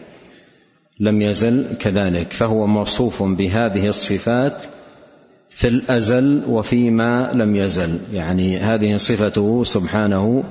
لم 1.01 1.23
يزل 1.23 1.67
كذلك 1.81 2.33
فهو 2.33 2.67
موصوف 2.67 3.23
بهذه 3.23 3.85
الصفات 3.87 4.65
في 5.51 5.69
الازل 5.69 6.43
وفيما 6.49 7.33
لم 7.35 7.57
يزل 7.57 8.01
يعني 8.13 8.59
هذه 8.59 8.97
صفته 8.97 9.65
سبحانه 9.65 10.45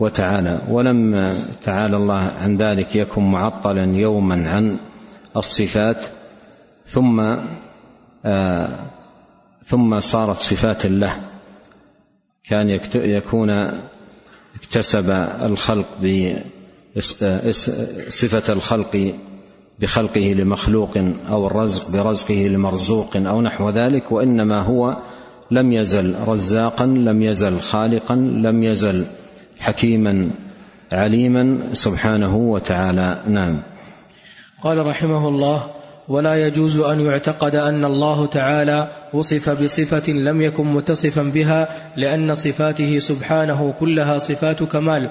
وتعالى 0.00 0.62
ولم 0.70 1.14
تعالى 1.62 1.96
الله 1.96 2.18
عن 2.20 2.56
ذلك 2.56 2.96
يكن 2.96 3.22
معطلا 3.22 3.86
يوما 3.96 4.48
عن 4.50 4.78
الصفات 5.36 6.04
ثم 6.84 7.20
آه 8.24 8.90
ثم 9.62 10.00
صارت 10.00 10.36
صفات 10.36 10.86
الله 10.86 11.14
كان 12.48 12.66
يكون 12.94 13.50
اكتسب 14.54 15.10
الخلق 15.42 15.88
بصفه 16.96 18.52
الخلق 18.52 19.10
بخلقه 19.80 20.20
لمخلوق 20.32 20.90
او 21.30 21.46
الرزق 21.46 21.90
برزقه 21.92 22.34
لمرزوق 22.48 23.16
او 23.16 23.42
نحو 23.42 23.70
ذلك 23.70 24.12
وانما 24.12 24.64
هو 24.66 24.96
لم 25.50 25.72
يزل 25.72 26.16
رزاقا 26.28 26.86
لم 26.86 27.22
يزل 27.22 27.60
خالقا 27.60 28.14
لم 28.14 28.62
يزل 28.62 29.06
حكيما 29.58 30.30
عليما 30.92 31.72
سبحانه 31.74 32.36
وتعالى 32.36 33.22
نعم 33.28 33.62
قال 34.62 34.86
رحمه 34.86 35.28
الله 35.28 35.64
ولا 36.08 36.34
يجوز 36.46 36.78
ان 36.78 37.00
يعتقد 37.00 37.54
ان 37.54 37.84
الله 37.84 38.26
تعالى 38.26 38.90
وصف 39.14 39.62
بصفه 39.62 40.12
لم 40.12 40.42
يكن 40.42 40.66
متصفا 40.74 41.22
بها 41.22 41.68
لان 41.96 42.34
صفاته 42.34 42.98
سبحانه 42.98 43.72
كلها 43.72 44.16
صفات 44.18 44.62
كمال 44.62 45.10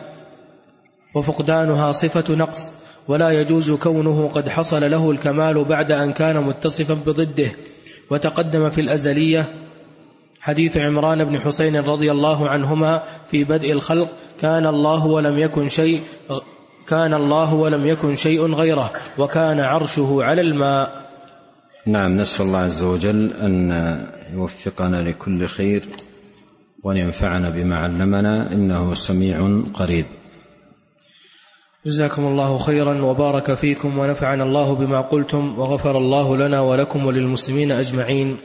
وفقدانها 1.15 1.91
صفه 1.91 2.33
نقص 2.33 2.86
ولا 3.07 3.29
يجوز 3.31 3.71
كونه 3.71 4.29
قد 4.29 4.49
حصل 4.49 4.81
له 4.91 5.11
الكمال 5.11 5.65
بعد 5.69 5.91
أن 5.91 6.13
كان 6.13 6.43
متصفا 6.43 6.93
بضده 6.93 7.51
وتقدم 8.11 8.69
في 8.69 8.81
الأزلية 8.81 9.49
حديث 10.39 10.77
عمران 10.77 11.23
بن 11.23 11.39
حسين 11.39 11.75
رضي 11.75 12.11
الله 12.11 12.49
عنهما 12.49 13.03
في 13.25 13.43
بدء 13.43 13.71
الخلق 13.71 14.09
كان 14.41 14.65
الله 14.65 15.05
ولم 15.05 15.37
يكن 15.37 15.67
شيء 15.69 16.01
كان 16.89 17.13
الله 17.13 17.53
ولم 17.53 17.85
يكن 17.85 18.15
شيء 18.15 18.53
غيره 18.53 18.91
وكان 19.19 19.59
عرشه 19.59 20.23
على 20.23 20.41
الماء 20.41 21.07
نعم 21.87 22.17
نسأل 22.17 22.45
الله 22.45 22.59
عز 22.59 22.83
وجل 22.83 23.33
أن 23.33 23.71
يوفقنا 24.33 24.97
لكل 25.09 25.45
خير 25.47 25.83
وأن 26.83 26.97
ينفعنا 26.97 27.49
بما 27.49 27.75
علمنا 27.75 28.51
إنه 28.51 28.93
سميع 28.93 29.59
قريب 29.73 30.05
جزاكم 31.87 32.25
الله 32.27 32.57
خيرا 32.57 33.01
وبارك 33.05 33.53
فيكم 33.53 33.99
ونفعنا 33.99 34.43
الله 34.43 34.75
بما 34.79 35.01
قلتم 35.01 35.59
وغفر 35.59 35.97
الله 35.97 36.37
لنا 36.37 36.61
ولكم 36.61 37.05
وللمسلمين 37.05 37.71
أجمعين 37.71 38.37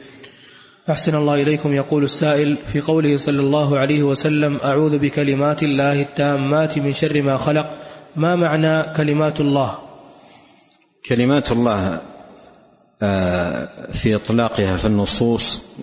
أحسن 0.91 1.17
الله 1.17 1.35
إليكم 1.35 1.73
يقول 1.73 2.03
السائل 2.03 2.57
في 2.57 2.81
قوله 2.81 3.15
صلى 3.17 3.41
الله 3.41 3.79
عليه 3.79 4.03
وسلم 4.03 4.57
أعوذ 4.65 4.99
بكلمات 4.99 5.63
الله 5.63 6.01
التامات 6.03 6.79
من 6.79 6.93
شر 6.93 7.23
ما 7.23 7.37
خلق 7.37 7.71
ما 8.17 8.37
معنى 8.37 8.93
كلمات 8.97 9.41
الله 9.41 9.79
كلمات 11.09 11.53
الله 11.53 12.01
آه، 13.03 13.69
في 13.93 14.15
إطلاقها 14.15 14.77
في 14.77 14.85
النصوص 14.85 15.77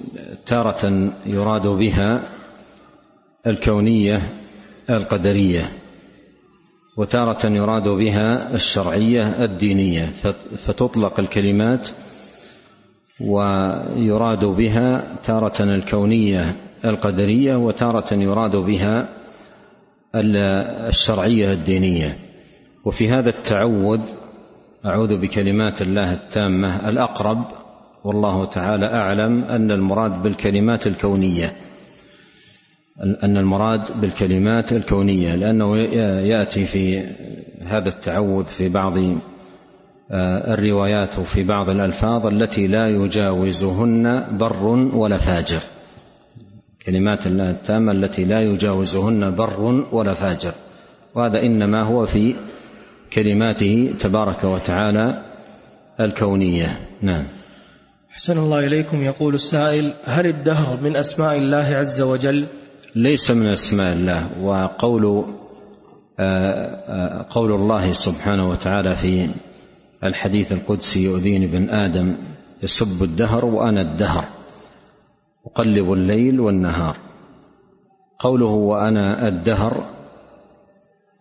تارة 0.45 1.11
يراد 1.25 1.67
بها 1.67 2.23
الكونية 3.47 4.29
القدرية 4.89 5.69
وتارة 6.99 7.51
يراد 7.51 7.87
بها 7.87 8.53
الشرعية 8.53 9.23
الدينية 9.43 10.05
فتطلق 10.65 11.19
الكلمات 11.19 11.89
ويراد 13.21 14.45
بها 14.45 15.15
تارة 15.23 15.61
الكونية 15.63 16.55
القدرية 16.85 17.55
وتارة 17.55 18.13
يراد 18.13 18.55
بها 18.55 19.09
الشرعية 20.87 21.53
الدينية 21.53 22.17
وفي 22.85 23.09
هذا 23.09 23.29
التعود 23.29 24.01
أعوذ 24.85 25.17
بكلمات 25.21 25.81
الله 25.81 26.13
التامة 26.13 26.89
الأقرب 26.89 27.45
والله 28.03 28.45
تعالى 28.45 28.85
أعلم 28.87 29.43
أن 29.43 29.71
المراد 29.71 30.21
بالكلمات 30.23 30.87
الكونية 30.87 31.53
أن 33.03 33.37
المراد 33.37 34.01
بالكلمات 34.01 34.71
الكونية 34.71 35.35
لأنه 35.35 35.77
يأتي 36.27 36.65
في 36.65 37.03
هذا 37.65 37.89
التعوذ 37.89 38.45
في 38.45 38.69
بعض 38.69 38.93
آه، 40.11 40.53
الروايات 40.53 41.19
وفي 41.19 41.43
بعض 41.43 41.69
الألفاظ 41.69 42.25
التي 42.25 42.67
لا 42.67 42.87
يجاوزهن 42.87 44.27
بر 44.37 44.63
ولا 44.95 45.17
فاجر 45.17 45.59
كلمات 46.85 47.27
التامة 47.27 47.91
التي 47.91 48.25
لا 48.25 48.39
يجاوزهن 48.39 49.35
بر 49.35 49.83
ولا 49.91 50.13
فاجر 50.13 50.51
وهذا 51.15 51.41
إنما 51.43 51.87
هو 51.87 52.05
في 52.05 52.35
كلماته 53.13 53.93
تبارك 53.99 54.43
وتعالى 54.43 55.21
الكونية 55.99 56.77
نعم 57.01 57.27
أحسن 58.11 58.37
الله 58.37 58.59
إليكم 58.59 59.01
يقول 59.01 59.33
السائل 59.33 59.93
هل 60.05 60.25
الدهر 60.25 60.81
من 60.81 60.95
أسماء 60.97 61.37
الله 61.37 61.65
عز 61.65 62.01
وجل 62.01 62.45
ليس 62.95 63.31
من 63.31 63.47
اسماء 63.49 63.93
الله 63.93 64.43
وقول 64.43 65.05
آه، 66.19 66.45
آه، 66.99 67.25
قول 67.29 67.51
الله 67.51 67.91
سبحانه 67.91 68.49
وتعالى 68.49 68.95
في 68.95 69.33
الحديث 70.03 70.51
القدسي 70.51 71.03
يؤذيني 71.03 71.45
ابن 71.45 71.69
ادم 71.69 72.17
يسب 72.63 73.03
الدهر 73.03 73.45
وانا 73.45 73.81
الدهر 73.91 74.25
اقلب 75.45 75.91
الليل 75.93 76.39
والنهار 76.39 76.97
قوله 78.19 78.49
وانا 78.49 79.27
الدهر 79.27 79.89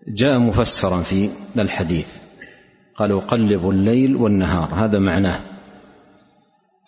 جاء 0.09 0.39
مفسرا 0.39 0.97
في 0.99 1.31
الحديث 1.59 2.19
قال 2.97 3.13
اقلب 3.13 3.69
الليل 3.71 4.17
والنهار 4.17 4.75
هذا 4.75 4.99
معناه 4.99 5.41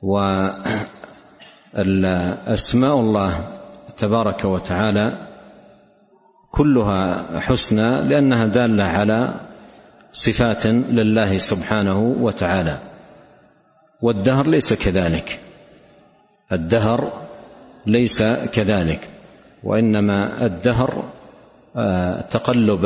واسماء 0.02 3.00
الله 3.04 3.54
تبارك 4.00 4.44
وتعالى 4.44 5.28
كلها 6.50 7.26
حسنى 7.40 8.00
لانها 8.08 8.44
داله 8.46 8.84
على 8.84 9.40
صفات 10.12 10.66
لله 10.66 11.36
سبحانه 11.36 11.98
وتعالى 12.00 12.80
والدهر 14.02 14.46
ليس 14.46 14.84
كذلك 14.84 15.40
الدهر 16.52 17.12
ليس 17.86 18.22
كذلك 18.52 19.08
وانما 19.64 20.46
الدهر 20.46 21.04
آه، 21.76 22.26
تقلب 22.30 22.84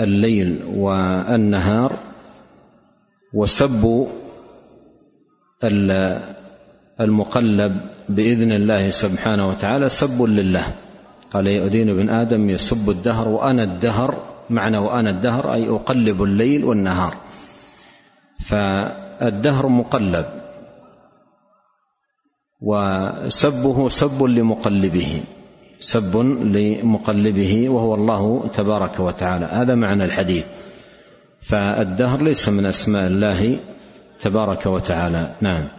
الليل 0.00 0.62
والنهار 0.68 1.98
وسب 3.34 4.08
المقلب 7.00 7.80
باذن 8.08 8.52
الله 8.52 8.88
سبحانه 8.88 9.46
وتعالى 9.46 9.88
سب 9.88 10.22
لله 10.22 10.66
قال 11.30 11.46
يؤذين 11.46 11.88
ابن 11.90 12.08
ادم 12.10 12.50
يسب 12.50 12.90
الدهر 12.90 13.28
وانا 13.28 13.62
الدهر 13.64 14.14
معنى 14.50 14.78
وانا 14.78 15.10
الدهر 15.10 15.54
اي 15.54 15.68
اقلب 15.68 16.22
الليل 16.22 16.64
والنهار 16.64 17.14
فالدهر 18.48 19.68
مقلب 19.68 20.26
وسبه 22.60 23.88
سب 23.88 24.22
لمقلبه 24.22 25.22
سب 25.78 26.16
لمقلبه 26.26 27.68
وهو 27.68 27.94
الله 27.94 28.48
تبارك 28.48 29.00
وتعالى 29.00 29.44
هذا 29.46 29.74
معنى 29.74 30.04
الحديث 30.04 30.46
فالدهر 31.40 32.22
ليس 32.22 32.48
من 32.48 32.66
اسماء 32.66 33.06
الله 33.06 33.58
تبارك 34.18 34.66
وتعالى 34.66 35.36
نعم 35.40 35.77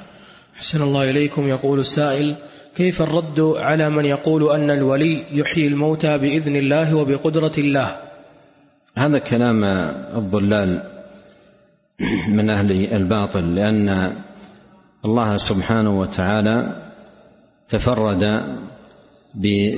أحسن 0.59 0.81
الله 0.81 1.03
إليكم 1.09 1.47
يقول 1.47 1.79
السائل 1.79 2.35
كيف 2.75 3.01
الرد 3.01 3.39
على 3.39 3.89
من 3.89 4.05
يقول 4.05 4.49
أن 4.51 4.71
الولي 4.71 5.23
يحيي 5.31 5.67
الموتى 5.67 6.17
بإذن 6.17 6.55
الله 6.55 6.95
وبقدرة 6.97 7.51
الله 7.57 7.97
هذا 8.97 9.19
كلام 9.19 9.63
الضلال 10.17 10.81
من 12.33 12.49
أهل 12.53 12.71
الباطل 12.95 13.55
لأن 13.55 14.13
الله 15.05 15.35
سبحانه 15.35 15.99
وتعالى 15.99 16.81
تفرد 17.69 18.23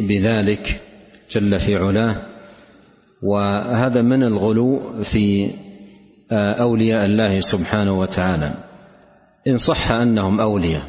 بذلك 0.07 0.81
جل 1.31 1.59
في 1.59 1.75
علاه 1.75 2.15
وهذا 3.23 4.01
من 4.01 4.23
الغلو 4.23 5.01
في 5.03 5.51
أولياء 6.33 7.05
الله 7.05 7.39
سبحانه 7.39 7.91
وتعالى 7.99 8.53
إن 9.47 9.57
صح 9.57 9.91
أنهم 9.91 10.41
أولياء 10.41 10.83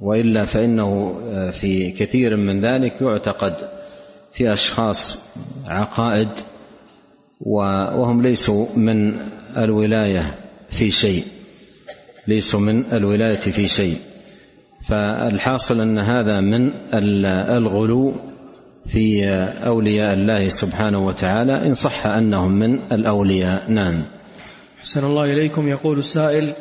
وإلا 0.00 0.44
فإنه 0.44 1.18
آه، 1.30 1.50
في 1.50 1.90
كثير 1.92 2.36
من 2.36 2.60
ذلك 2.60 3.00
يعتقد 3.02 3.54
في 4.34 4.52
أشخاص 4.52 5.26
عقائد 5.68 6.28
وهم 8.00 8.22
ليسوا 8.22 8.66
من 8.76 9.14
الولاية 9.58 10.34
في 10.70 10.90
شيء 10.90 11.24
ليسوا 12.28 12.60
من 12.60 12.84
الولاية 12.92 13.36
في 13.36 13.68
شيء 13.68 13.96
فالحاصل 14.88 15.80
أن 15.80 15.98
هذا 15.98 16.40
من 16.40 16.70
الغلو 17.50 18.14
في 18.86 19.24
أولياء 19.66 20.12
الله 20.12 20.48
سبحانه 20.48 20.98
وتعالى 20.98 21.66
إن 21.66 21.74
صح 21.74 22.06
أنهم 22.06 22.52
من 22.52 22.78
الأولياء 22.92 23.70
نعم 23.70 24.02
حسن 24.80 25.04
الله 25.04 25.24
إليكم 25.24 25.68
يقول 25.68 25.98
السائل 25.98 26.52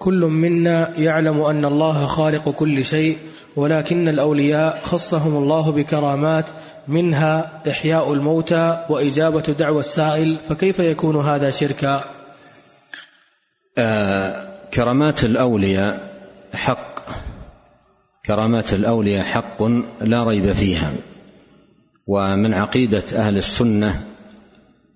كل 0.00 0.20
منا 0.24 1.00
يعلم 1.00 1.40
أن 1.40 1.64
الله 1.64 2.06
خالق 2.06 2.50
كل 2.50 2.84
شيء 2.84 3.16
ولكن 3.56 4.08
الأولياء 4.08 4.80
خصهم 4.80 5.36
الله 5.36 5.72
بكرامات 5.72 6.50
منها 6.88 7.62
إحياء 7.70 8.12
الموتى 8.12 8.86
وإجابة 8.90 9.42
دعوى 9.58 9.78
السائل 9.78 10.36
فكيف 10.48 10.78
يكون 10.78 11.16
هذا 11.30 11.50
شركا 11.50 12.00
آه 13.78 14.34
كرامات 14.74 15.24
الأولياء 15.24 16.20
حق 16.54 17.00
كرامات 18.26 18.72
الأولياء 18.72 19.24
حق 19.24 19.62
لا 20.00 20.22
ريب 20.24 20.52
فيها 20.52 20.92
ومن 22.06 22.54
عقيدة 22.54 23.02
أهل 23.16 23.36
السنة 23.36 24.00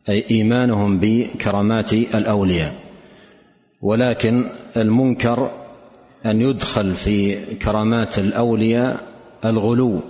أي 0.09 0.25
إيمانهم 0.31 0.99
بكرامات 1.03 1.93
الأولياء 1.93 2.75
ولكن 3.85 4.45
المنكر 4.76 5.51
أن 6.26 6.41
يدخل 6.41 6.95
في 6.95 7.39
كرامات 7.57 8.18
الأولياء 8.18 9.01
الغلو 9.45 10.01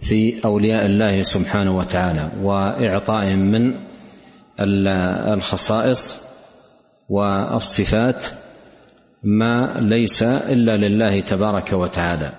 في 0.00 0.44
أولياء 0.44 0.86
الله 0.86 1.22
سبحانه 1.22 1.76
وتعالى 1.76 2.30
وإعطائهم 2.42 3.38
من 3.38 3.74
الخصائص 5.34 6.22
والصفات 7.08 8.24
ما 9.24 9.74
ليس 9.80 10.22
إلا 10.22 10.76
لله 10.76 11.20
تبارك 11.20 11.72
وتعالى 11.72 12.32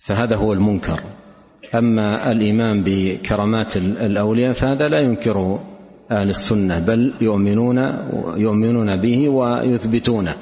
فهذا 0.00 0.36
هو 0.36 0.52
المنكر 0.52 1.00
أما 1.74 2.32
الإيمان 2.32 2.82
بكرامات 2.84 3.76
الأولياء 3.76 4.52
فهذا 4.52 4.88
لا 4.88 5.00
ينكره 5.02 5.71
أهل 6.10 6.28
السنة 6.28 6.78
بل 6.86 7.12
يؤمنون 7.20 7.76
يؤمنون 8.36 9.00
به 9.00 9.28
ويثبتونه 9.28 10.34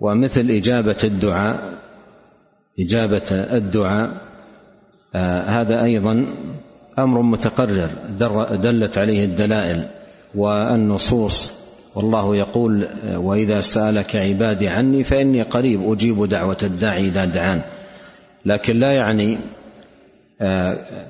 ومثل 0.00 0.50
إجابة 0.50 0.96
الدعاء 1.04 1.72
إجابة 2.80 3.22
الدعاء 3.30 4.22
آه، 5.14 5.42
هذا 5.44 5.82
أيضا 5.84 6.26
أمر 6.98 7.22
متقرر 7.22 7.90
دلت 8.62 8.98
عليه 8.98 9.24
الدلائل 9.24 9.84
والنصوص 10.34 11.52
والله 11.96 12.36
يقول 12.36 12.84
آه، 12.84 13.18
وإذا 13.18 13.60
سألك 13.60 14.16
عبادي 14.16 14.68
عني 14.68 15.02
فإني 15.04 15.42
قريب 15.42 15.92
أجيب 15.92 16.24
دعوة 16.24 16.56
الداعي 16.62 17.04
إذا 17.08 17.24
دعان 17.24 17.60
لكن 18.46 18.76
لا 18.76 18.92
يعني 18.92 19.38
آه، 20.40 21.08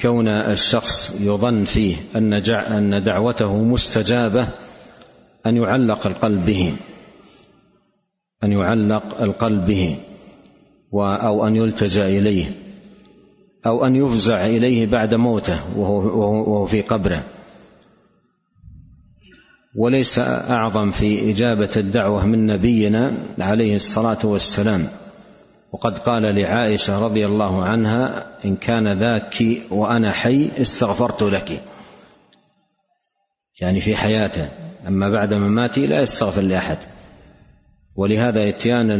كون 0.00 0.28
الشخص 0.28 1.20
يظن 1.20 1.64
فيه 1.64 1.96
أن 2.16 2.32
أن 2.52 3.02
دعوته 3.02 3.64
مستجابة 3.64 4.48
أن 5.46 5.56
يعلق 5.56 6.06
القلب 6.06 6.44
به 6.44 6.76
أن 8.44 8.52
يعلق 8.52 9.20
القلب 9.22 9.66
به 9.66 9.96
أو 11.02 11.46
أن 11.46 11.56
يلتجأ 11.56 12.04
إليه 12.08 12.44
أو 13.66 13.84
أن 13.86 13.96
يفزع 13.96 14.46
إليه 14.46 14.86
بعد 14.86 15.14
موته 15.14 15.78
وهو 15.78 16.64
في 16.66 16.82
قبره 16.82 17.24
وليس 19.78 20.18
أعظم 20.50 20.90
في 20.90 21.30
إجابة 21.30 21.70
الدعوة 21.76 22.26
من 22.26 22.46
نبينا 22.46 23.18
عليه 23.40 23.74
الصلاة 23.74 24.18
والسلام 24.24 24.86
وقد 25.72 25.98
قال 25.98 26.22
لعائشه 26.22 26.98
رضي 27.04 27.26
الله 27.26 27.64
عنها 27.64 28.08
ان 28.44 28.56
كان 28.56 28.98
ذاك 28.98 29.34
وانا 29.70 30.12
حي 30.12 30.50
استغفرت 30.60 31.22
لك 31.22 31.62
يعني 33.62 33.80
في 33.80 33.96
حياته 33.96 34.48
اما 34.88 35.08
بعد 35.10 35.34
مماتي 35.34 35.80
لا 35.80 36.00
يستغفر 36.00 36.42
لاحد 36.42 36.76
ولهذا 37.96 38.48
اتيان 38.48 38.90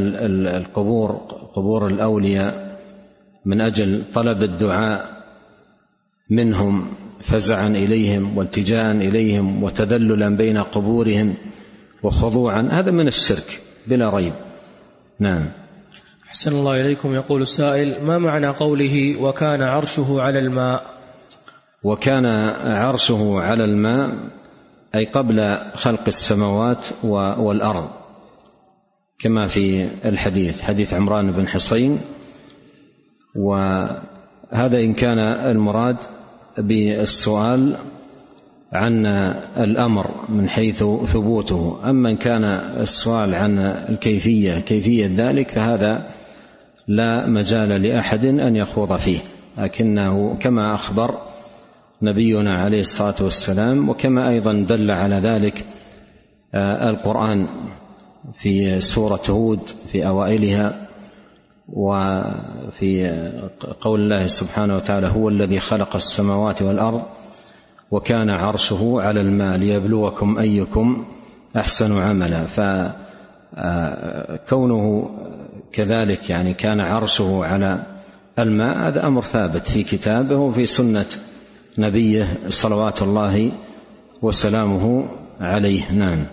القبور 0.62 1.12
قبور 1.56 1.86
الاولياء 1.86 2.80
من 3.44 3.60
اجل 3.60 4.02
طلب 4.14 4.42
الدعاء 4.42 5.16
منهم 6.30 6.92
فزعا 7.20 7.68
اليهم 7.68 8.38
والتجاء 8.38 8.90
اليهم 8.90 9.62
وتذللا 9.62 10.28
بين 10.36 10.58
قبورهم 10.58 11.34
وخضوعا 12.02 12.68
هذا 12.72 12.90
من 12.90 13.06
الشرك 13.06 13.60
بلا 13.86 14.10
ريب 14.10 14.32
نعم 15.18 15.65
أحسن 16.28 16.52
الله 16.52 16.72
إليكم 16.72 17.14
يقول 17.14 17.42
السائل 17.42 18.04
ما 18.04 18.18
معنى 18.18 18.46
قوله 18.48 19.22
وكان 19.22 19.62
عرشه 19.62 20.20
على 20.22 20.38
الماء 20.38 20.86
وكان 21.82 22.26
عرشه 22.60 23.32
على 23.40 23.64
الماء 23.64 24.10
أي 24.94 25.04
قبل 25.04 25.56
خلق 25.74 26.02
السماوات 26.06 26.86
والأرض 27.38 27.88
كما 29.18 29.46
في 29.46 29.88
الحديث 30.04 30.60
حديث 30.62 30.94
عمران 30.94 31.32
بن 31.32 31.48
حصين 31.48 32.00
وهذا 33.36 34.80
إن 34.80 34.92
كان 34.94 35.18
المراد 35.50 35.96
بالسؤال 36.58 37.76
عن 38.72 39.06
الامر 39.56 40.10
من 40.28 40.48
حيث 40.48 40.84
ثبوته 41.04 41.80
اما 41.90 42.10
ان 42.10 42.16
كان 42.16 42.44
السؤال 42.80 43.34
عن 43.34 43.58
الكيفيه 43.58 44.54
كيفيه 44.54 45.06
ذلك 45.06 45.50
فهذا 45.50 46.06
لا 46.88 47.26
مجال 47.30 47.82
لاحد 47.82 48.24
ان 48.24 48.56
يخوض 48.56 48.96
فيه 48.96 49.18
لكنه 49.58 50.34
كما 50.38 50.74
اخبر 50.74 51.14
نبينا 52.02 52.58
عليه 52.60 52.78
الصلاه 52.80 53.14
والسلام 53.20 53.88
وكما 53.88 54.28
ايضا 54.28 54.52
دل 54.52 54.90
على 54.90 55.16
ذلك 55.16 55.64
آه، 56.54 56.88
القران 56.90 57.46
في 58.42 58.80
سوره 58.80 59.22
هود 59.30 59.60
في 59.92 60.06
اوائلها 60.08 60.88
وفي 61.68 63.06
قول 63.80 64.00
الله 64.02 64.26
سبحانه 64.26 64.74
وتعالى 64.74 65.08
هو 65.12 65.28
الذي 65.28 65.58
خلق 65.60 65.96
السماوات 65.96 66.62
والارض 66.62 67.02
وكان 67.90 68.30
عرشه 68.30 68.94
على 69.00 69.20
الماء 69.20 69.58
ليبلوكم 69.58 70.38
ايكم 70.38 71.04
احسن 71.56 71.92
عملا 72.04 72.44
فكونه 72.44 72.96
آه، 75.00 75.12
كذلك 75.72 76.30
يعني 76.30 76.54
كان 76.54 76.80
عرشه 76.80 77.44
على 77.44 77.82
الماء 78.38 78.88
هذا 78.88 79.06
امر 79.06 79.22
ثابت 79.22 79.66
في 79.66 79.82
كتابه 79.82 80.36
وفي 80.36 80.66
سنه 80.66 81.06
نبيه 81.78 82.26
صلوات 82.48 83.02
الله 83.02 83.52
وسلامه 84.22 85.08
عليه 85.40 85.92
نعم 85.92 86.26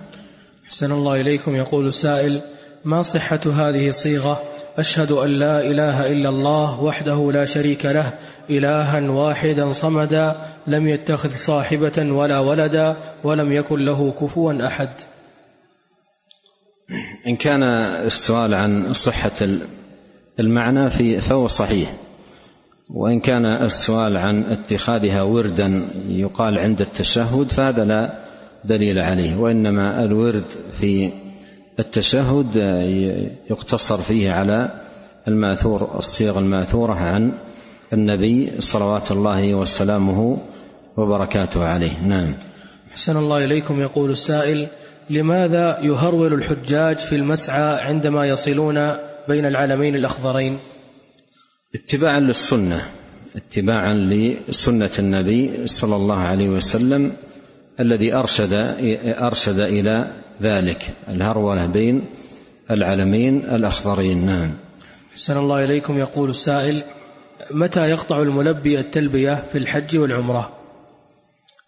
احسن 0.66 0.92
الله 0.92 1.16
اليكم 1.16 1.56
يقول 1.56 1.86
السائل 1.86 2.42
ما 2.86 3.02
صحه 3.02 3.40
هذه 3.46 3.88
الصيغه 3.88 4.40
اشهد 4.78 5.12
ان 5.12 5.30
لا 5.30 5.60
اله 5.60 6.06
الا 6.06 6.30
الله 6.30 6.84
وحده 6.84 7.32
لا 7.32 7.44
شريك 7.44 7.86
له 7.86 8.14
إلها 8.50 9.10
واحدا 9.12 9.70
صمدا 9.70 10.36
لم 10.68 10.88
يتخذ 10.88 11.30
صاحبة 11.30 12.14
ولا 12.14 12.40
ولدا 12.40 12.98
ولم 13.24 13.52
يكن 13.52 13.86
له 13.86 14.12
كفوا 14.12 14.68
أحد 14.68 14.90
إن 17.28 17.36
كان 17.36 17.64
السؤال 18.06 18.54
عن 18.54 18.94
صحة 18.94 19.42
المعنى 20.40 20.90
في 20.90 21.20
فهو 21.20 21.48
صحيح 21.48 21.94
وإن 22.90 23.20
كان 23.20 23.46
السؤال 23.46 24.18
عن 24.18 24.44
اتخاذها 24.44 25.22
وردا 25.22 25.86
يقال 26.08 26.60
عند 26.60 26.82
التشهد 26.82 27.52
فهذا 27.52 27.86
لا 27.86 28.24
دليل 28.66 29.00
عليه 29.00 29.36
وإنما 29.38 30.04
الورد 30.04 30.46
في 30.80 31.12
التشهد 31.80 32.56
يقتصر 33.52 33.98
فيه 33.98 34.30
على 34.32 34.82
الماثور 35.28 35.98
الصيغ 35.98 36.40
الماثورة 36.40 36.96
عن 36.98 37.34
النبي 37.94 38.62
صلوات 38.62 39.12
الله 39.12 39.56
وسلامه 39.56 40.38
وبركاته 40.98 41.64
عليه 41.64 42.00
نعم 42.08 42.34
حسن 42.94 43.18
الله 43.18 43.38
إليكم 43.46 43.80
يقول 43.82 44.10
السائل 44.10 44.68
لماذا 45.10 45.80
يهرول 45.84 46.34
الحجاج 46.34 46.98
في 46.98 47.16
المسعى 47.16 47.76
عندما 47.82 48.26
يصلون 48.28 48.76
بين 49.28 49.46
العلمين 49.46 49.96
الأخضرين 49.96 50.58
اتباعا 51.76 52.20
للسنة 52.20 52.82
اتباعا 53.36 53.94
لسنة 53.94 54.92
النبي 55.00 55.66
صلى 55.68 55.96
الله 55.96 56.16
عليه 56.18 56.50
وسلم 56.50 57.12
الذي 57.80 58.16
أرشد 58.16 58.54
أرشد 59.22 59.60
إلى 59.60 60.22
ذلك 60.42 60.90
الهرولة 61.10 61.66
بين 61.66 62.06
العلمين 62.72 63.38
الأخضرين 63.38 64.26
نعم 64.26 64.52
حسن 65.14 65.38
الله 65.38 65.64
إليكم 65.66 65.98
يقول 65.98 66.30
السائل 66.30 66.84
متى 67.52 67.80
يقطع 67.82 68.22
الملبي 68.22 68.80
التلبية 68.80 69.36
في 69.36 69.58
الحج 69.58 69.98
والعمرة 69.98 70.52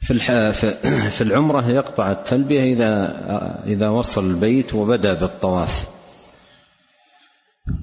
في 0.01 0.11
الح... 0.11 0.31
في 1.09 1.21
العمرة 1.21 1.69
يقطع 1.71 2.11
التلبية 2.11 2.63
إذا 2.63 2.89
إذا 3.65 3.89
وصل 3.89 4.29
البيت 4.31 4.73
وبدأ 4.73 5.13
بالطواف 5.19 5.87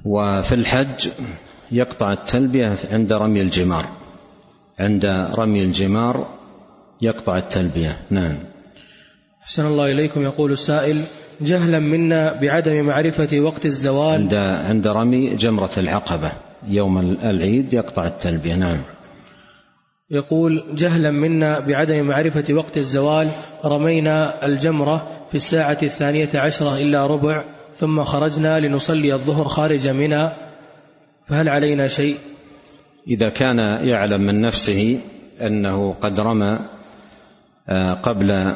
وفي 0.05 0.55
الحج 0.55 1.07
يقطع 1.71 2.11
التلبية 2.13 2.75
عند 2.91 3.13
رمي 3.13 3.41
الجمار 3.41 3.85
عند 4.79 5.05
رمي 5.39 5.59
الجمار 5.59 6.29
يقطع 7.01 7.37
التلبية 7.37 7.97
نعم 8.09 8.35
أحسن 9.41 9.65
الله 9.65 9.85
إليكم 9.85 10.21
يقول 10.21 10.51
السائل 10.51 11.05
جهلا 11.41 11.79
منا 11.79 12.41
بعدم 12.41 12.85
معرفة 12.85 13.29
وقت 13.45 13.65
الزوال 13.65 14.13
عند 14.21 14.33
عند 14.67 14.87
رمي 14.87 15.29
جمرة 15.35 15.69
العقبة 15.77 16.31
يوم 16.67 16.97
العيد 16.99 17.73
يقطع 17.73 18.07
التلبية 18.07 18.55
نعم 18.55 18.81
يقول 20.11 20.63
جهلا 20.75 21.11
منا 21.11 21.59
بعدم 21.67 22.07
معرفة 22.07 22.53
وقت 22.53 22.77
الزوال 22.77 23.29
رمينا 23.65 24.45
الجمرة 24.45 25.07
في 25.29 25.35
الساعة 25.35 25.77
الثانية 25.83 26.29
عشرة 26.35 26.77
إلا 26.77 27.07
ربع 27.07 27.45
ثم 27.73 28.03
خرجنا 28.03 28.59
لنصلي 28.59 29.13
الظهر 29.13 29.45
خارج 29.45 29.87
منى 29.87 30.29
فهل 31.27 31.49
علينا 31.49 31.87
شيء 31.87 32.17
إذا 33.07 33.29
كان 33.29 33.57
يعلم 33.87 34.21
من 34.21 34.41
نفسه 34.41 34.99
أنه 35.41 35.93
قد 35.93 36.19
رمى 36.19 36.59
آه، 37.69 37.93
قبل 37.93 38.55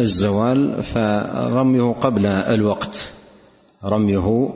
الزوال 0.00 0.82
فرميه 0.82 1.92
قبل 1.92 2.26
الوقت 2.26 3.12
رميه 3.84 4.48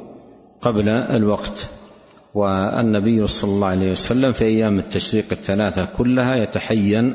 قبل 0.61 0.89
الوقت 0.89 1.71
والنبي 2.35 3.27
صلى 3.27 3.51
الله 3.51 3.67
عليه 3.69 3.91
وسلم 3.91 4.33
في 4.33 4.45
ايام 4.45 4.79
التشريق 4.79 5.25
الثلاثه 5.33 5.85
كلها 5.97 6.37
يتحين 6.37 7.15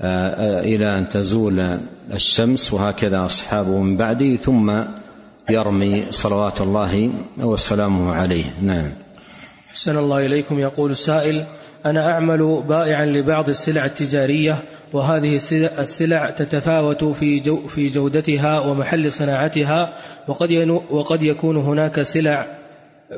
آه، 0.00 0.26
آه، 0.28 0.60
الى 0.60 0.96
ان 0.98 1.08
تزول 1.08 1.78
الشمس 2.12 2.72
وهكذا 2.72 3.24
اصحابه 3.24 3.82
من 3.82 3.96
بعده 3.96 4.36
ثم 4.36 4.66
يرمي 5.50 6.10
صلوات 6.12 6.60
الله 6.60 7.10
وسلامه 7.44 8.12
عليه 8.14 8.44
نعم 8.62 8.90
أحسن 9.70 9.98
الله 9.98 10.18
إليكم 10.18 10.58
يقول 10.58 10.90
السائل 10.90 11.46
أنا 11.86 12.06
أعمل 12.06 12.64
بائعا 12.68 13.06
لبعض 13.06 13.48
السلع 13.48 13.84
التجارية 13.84 14.62
وهذه 14.92 15.34
السلع 15.78 16.30
تتفاوت 16.30 17.04
في 17.04 17.40
جو 17.40 17.56
في 17.56 17.86
جودتها 17.88 18.66
ومحل 18.66 19.12
صناعتها 19.12 19.94
وقد 20.28 20.48
وقد 20.90 21.22
يكون 21.22 21.56
هناك 21.56 22.00
سلع 22.00 22.58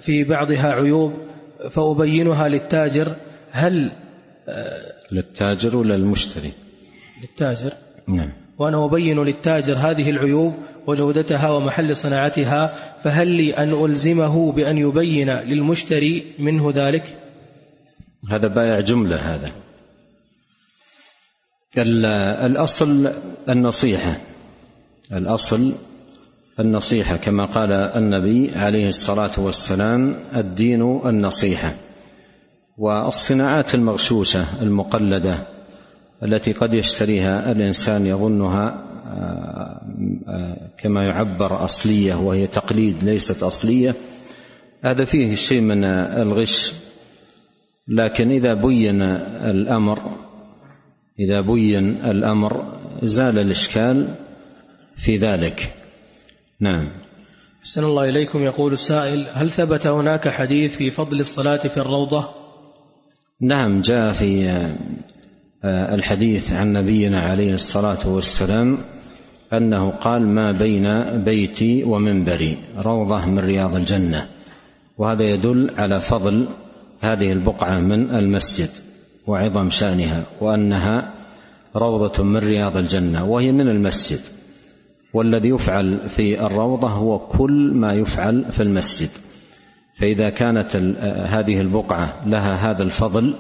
في 0.01 0.25
بعضها 0.25 0.67
عيوب 0.67 1.13
فأبينها 1.71 2.49
للتاجر 2.49 3.17
هل 3.51 3.93
آه، 4.49 4.93
للتاجر 5.13 5.77
ولا 5.77 5.95
المشتري 5.95 6.53
للتاجر 7.23 7.73
نعم 8.09 8.33
وأنا 8.59 8.85
أبين 8.85 9.19
للتاجر 9.19 9.77
هذه 9.77 10.11
العيوب 10.11 10.55
وجودتها 10.87 11.51
ومحل 11.51 11.97
صناعتها 11.97 12.75
فهل 13.05 13.29
لي 13.29 13.57
أن 13.59 13.85
ألزمه 13.85 14.53
بأن 14.53 14.79
يبين 14.79 15.29
للمشتري 15.31 16.25
منه 16.39 16.71
ذلك 16.73 17.19
هذا 18.31 18.49
بائع 18.49 18.81
جملة 18.81 19.35
هذا 19.35 19.51
الأصل 22.47 23.11
النصيحة 23.49 24.17
الأصل 25.13 25.75
النصيحه 26.61 27.17
كما 27.17 27.45
قال 27.45 27.73
النبي 27.73 28.51
عليه 28.55 28.87
الصلاه 28.89 29.41
والسلام 29.41 30.15
الدين 30.37 30.83
النصيحه 31.07 31.73
والصناعات 32.79 33.75
المغشوشه 33.75 34.63
المقلده 34.63 35.47
التي 36.23 36.53
قد 36.53 36.75
يشتريها 36.75 37.51
الانسان 37.53 38.07
يظنها 38.07 38.87
آه، 39.07 39.81
آه، 40.29 40.71
كما 40.83 41.05
يعبر 41.05 41.65
اصليه 41.65 42.15
وهي 42.15 42.47
تقليد 42.47 42.97
ليست 43.05 43.43
اصليه 43.43 43.95
هذا 44.85 45.05
فيه 45.05 45.35
شيء 45.35 45.61
من 45.61 45.85
الغش 46.23 46.73
لكن 47.89 48.31
اذا 48.31 48.55
بين 48.55 49.03
الامر 49.51 49.99
اذا 51.21 51.41
بين 51.41 52.05
الامر 52.05 52.65
زال 53.03 53.39
الاشكال 53.39 54.09
في 54.97 55.17
ذلك 55.17 55.75
نعم 56.61 56.89
أحسن 57.61 57.85
الله 57.85 58.05
إليكم 58.09 58.39
يقول 58.43 58.73
السائل 58.73 59.27
هل 59.33 59.51
ثبت 59.51 59.87
هناك 59.87 60.29
حديث 60.29 60.77
في 60.77 60.91
فضل 60.91 61.19
الصلاة 61.19 61.57
في 61.57 61.77
الروضة 61.77 62.29
نعم 63.41 63.81
جاء 63.81 64.13
في 64.13 64.49
آه، 65.65 65.95
الحديث 65.95 66.53
عن 66.53 66.73
نبينا 66.73 67.19
عليه 67.23 67.53
الصلاة 67.53 68.09
والسلام 68.09 68.79
أنه 69.53 69.91
قال 69.91 70.29
ما 70.29 70.53
بين 70.53 70.85
بيتي 71.25 71.85
ومنبري 71.85 72.59
روضة 72.79 73.27
من 73.27 73.39
رياض 73.39 73.75
الجنة 73.75 74.27
وهذا 74.99 75.25
يدل 75.25 75.71
على 75.77 75.99
فضل 75.99 76.49
هذه 77.01 77.33
البقعة 77.33 77.79
من 77.81 78.11
المسجد 78.11 78.71
وعظم 79.27 79.71
شأنها 79.71 80.23
وأنها 80.41 81.15
روضة 81.77 82.25
من 82.25 82.37
رياض 82.37 82.77
الجنة 82.77 83.25
وهي 83.25 83.53
من 83.53 83.69
المسجد 83.71 84.21
والذي 85.15 85.49
يفعل 85.49 86.09
في 86.09 86.47
الروضه 86.47 86.89
هو 86.89 87.19
كل 87.19 87.73
ما 87.75 87.93
يفعل 87.95 88.45
في 88.53 88.63
المسجد 88.63 89.09
فاذا 89.95 90.31
كانت 90.31 90.77
هذه 91.27 91.61
البقعه 91.61 92.29
لها 92.29 92.71
هذا 92.71 92.83
الفضل 92.83 93.35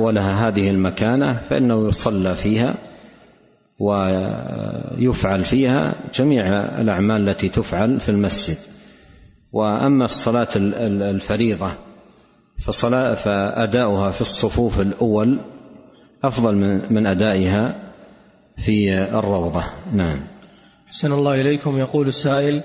ولها 0.00 0.48
هذه 0.48 0.70
المكانه 0.70 1.40
فانه 1.40 1.86
يصلى 1.86 2.34
فيها 2.34 2.74
ويفعل 3.78 5.44
فيها 5.44 5.94
جميع 6.14 6.46
الاعمال 6.80 7.28
التي 7.28 7.48
تفعل 7.48 8.00
في 8.00 8.08
المسجد 8.08 8.56
واما 9.52 10.04
الصلاه 10.04 10.48
الفريضه 11.10 11.70
فاداؤها 13.14 14.10
في 14.10 14.20
الصفوف 14.20 14.80
الاول 14.80 15.38
افضل 16.24 16.54
من 16.90 17.06
ادائها 17.06 17.85
في 18.56 18.94
الروضة 19.18 19.64
نعم 19.92 20.26
حسن 20.86 21.12
الله 21.12 21.34
إليكم 21.34 21.78
يقول 21.78 22.06
السائل 22.06 22.62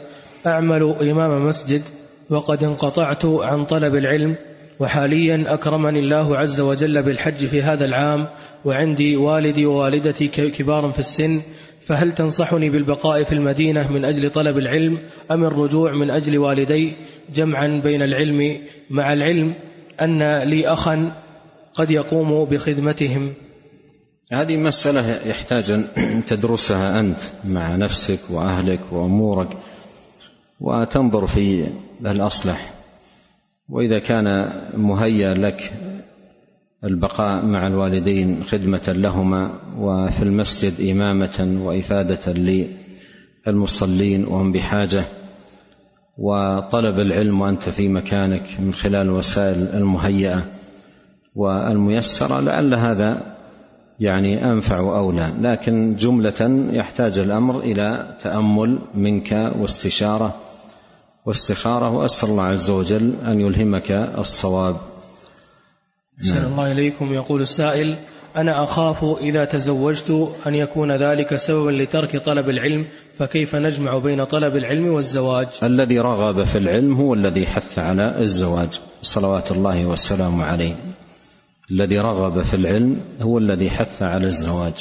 أعمل 0.48 0.84
إمام 1.12 1.46
مسجد 1.48 1.82
وقد 2.30 2.64
انقطعت 2.64 3.26
عن 3.26 3.66
طلب 3.66 3.96
العلم 3.96 4.36
وحاليا 4.80 5.54
أكرمني 5.54 6.00
الله 6.00 6.38
عز 6.38 6.62
وجل 6.62 7.04
بالحج 7.04 7.46
في 7.46 7.62
هذا 7.62 7.86
العام 7.86 8.28
وعندي 8.66 9.16
والدي 9.18 9.66
ووالدتي 9.66 10.28
كبار 10.28 10.92
في 10.92 11.00
السن 11.00 11.42
فهل 11.88 12.12
تنصحني 12.12 12.70
بالبقاء 12.70 13.24
في 13.24 13.32
المدينة 13.32 13.92
من 13.92 14.06
أجل 14.06 14.30
طلب 14.30 14.58
العلم 14.58 14.98
أم 15.32 15.44
الرجوع 15.46 15.92
من 15.92 16.12
أجل 16.12 16.38
والدي 16.38 16.96
جمعا 17.34 17.82
بين 17.84 18.02
العلم 18.02 18.38
مع 18.90 19.14
العلم 19.14 19.56
أن 20.02 20.40
لي 20.50 20.68
أخا 20.72 21.12
قد 21.74 21.92
يقوم 21.92 22.46
بخدمتهم 22.46 23.34
هذه 24.34 24.58
مسألة 24.58 25.28
يحتاج 25.28 25.72
أن 25.72 25.82
تدرسها 26.30 27.00
أنت 27.00 27.18
مع 27.46 27.76
نفسك 27.76 28.20
وأهلك 28.32 28.94
وأمورك 28.94 29.58
وتنظر 30.60 31.26
في 31.26 31.68
الأصلح 32.06 32.74
وإذا 33.70 34.00
كان 34.00 34.24
مهيأ 34.78 35.30
لك 35.34 35.72
البقاء 36.84 37.46
مع 37.46 37.68
الوالدين 37.68 38.44
خدمة 38.44 38.84
لهما 38.96 39.54
وفي 39.78 40.22
المسجد 40.24 40.90
إمامة 40.96 41.62
وإفادة 41.66 42.34
للمصلين 43.48 44.24
وهم 44.26 44.52
بحاجة 44.52 45.06
وطلب 46.18 46.96
العلم 46.96 47.42
وأنت 47.42 47.70
في 47.70 47.88
مكانك 47.88 48.60
من 48.60 48.74
خلال 48.74 49.02
الوسائل 49.02 49.62
المهيئة 49.74 50.46
والميسرة 51.36 52.42
لعل 52.42 52.74
هذا 52.74 53.38
يعني 54.02 54.46
أنفع 54.46 54.80
وأولى 54.80 55.34
لكن 55.40 55.96
جملة 55.96 56.68
يحتاج 56.72 57.18
الأمر 57.20 57.60
إلى 57.60 58.16
تأمل 58.24 58.80
منك 58.96 59.34
واستشارة 59.60 60.36
واستخارة 61.26 61.92
وأسأل 61.96 62.30
الله 62.30 62.44
عز 62.44 62.70
وجل 62.72 63.14
أن 63.28 63.40
يلهمك 63.42 63.92
الصواب 64.18 64.76
أحسن 66.18 66.42
نعم. 66.42 66.52
الله 66.52 66.72
إليكم 66.72 67.14
يقول 67.14 67.42
السائل 67.42 67.98
أنا 68.38 68.64
أخاف 68.64 69.04
إذا 69.04 69.46
تزوجت 69.46 70.12
أن 70.48 70.56
يكون 70.56 70.92
ذلك 70.96 71.36
سببا 71.36 71.72
لترك 71.72 72.24
طلب 72.26 72.50
العلم 72.50 72.86
فكيف 73.20 73.56
نجمع 73.56 73.98
بين 73.98 74.24
طلب 74.26 74.56
العلم 74.56 74.94
والزواج 74.94 75.48
الذي 75.64 76.00
رغب 76.00 76.44
في 76.44 76.56
العلم 76.58 76.94
هو 76.94 77.14
الذي 77.14 77.46
حث 77.46 77.80
على 77.80 78.20
الزواج 78.20 78.80
صلوات 79.02 79.52
الله 79.52 79.86
وسلامه 79.86 80.44
عليه 80.44 80.76
الذي 81.72 82.00
رغب 82.00 82.42
في 82.42 82.54
العلم 82.54 83.00
هو 83.22 83.38
الذي 83.38 83.70
حث 83.70 84.04
على 84.04 84.26
الزواج 84.26 84.74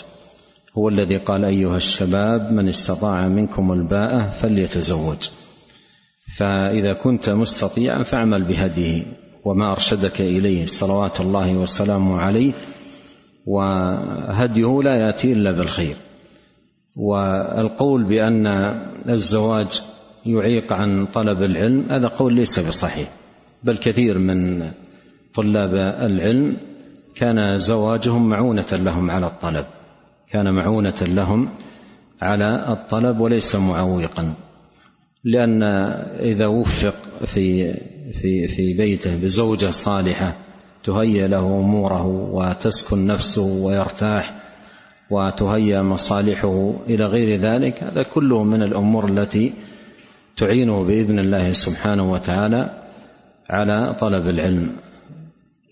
هو 0.79 0.89
الذي 0.89 1.25
قال 1.25 1.45
ايها 1.45 1.77
الشباب 1.77 2.53
من 2.53 2.69
استطاع 2.69 3.29
منكم 3.29 3.73
الباءه 3.73 4.31
فليتزوج 4.31 5.31
فاذا 6.37 6.93
كنت 6.93 7.31
مستطيعا 7.31 8.03
فاعمل 8.03 8.43
بهديه 8.45 9.03
وما 9.45 9.73
ارشدك 9.73 10.21
اليه 10.21 10.67
صلوات 10.67 11.21
الله 11.21 11.57
وسلامه 11.59 12.17
عليه 12.17 12.53
وهديه 13.47 14.83
لا 14.83 15.07
ياتي 15.07 15.33
الا 15.33 15.53
بالخير 15.53 15.97
والقول 16.97 18.05
بان 18.09 18.47
الزواج 19.09 19.83
يعيق 20.27 20.73
عن 20.73 21.07
طلب 21.07 21.39
العلم 21.43 21.93
هذا 21.93 22.09
قول 22.09 22.35
ليس 22.35 22.69
بصحيح 22.69 23.09
بل 23.65 23.77
كثير 23.79 24.19
من 24.19 24.63
طلاب 25.35 25.75
العلم 26.11 26.70
كان 27.15 27.57
زواجهم 27.57 28.29
معونة 28.29 28.67
لهم 28.73 29.11
على 29.11 29.27
الطلب 29.27 29.67
كان 30.31 30.55
معونة 30.55 31.01
لهم 31.03 31.49
على 32.23 32.73
الطلب 32.73 33.21
وليس 33.21 33.57
معوقا 33.57 34.35
لأن 35.25 35.63
إذا 36.21 36.47
وفق 36.47 36.95
في 37.25 37.75
في 38.23 38.49
في 38.49 38.75
بيته 38.75 39.17
بزوجة 39.17 39.67
صالحة 39.71 40.37
تهيئ 40.85 41.27
له 41.29 41.39
أموره 41.61 42.07
وتسكن 42.07 43.07
نفسه 43.07 43.63
ويرتاح 43.67 44.35
وتهيأ 45.11 45.83
مصالحه 45.83 46.75
إلى 46.89 47.05
غير 47.05 47.39
ذلك 47.41 47.83
هذا 47.83 48.03
كله 48.15 48.43
من 48.45 48.63
الأمور 48.63 49.09
التي 49.09 49.53
تعينه 50.37 50.85
بإذن 50.85 51.19
الله 51.19 51.53
سبحانه 51.53 52.13
وتعالى 52.13 52.79
على 53.51 53.97
طلب 54.01 54.27
العلم 54.27 54.73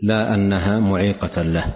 لا 0.02 0.34
انها 0.34 0.78
معيقه 0.78 1.42
له 1.42 1.74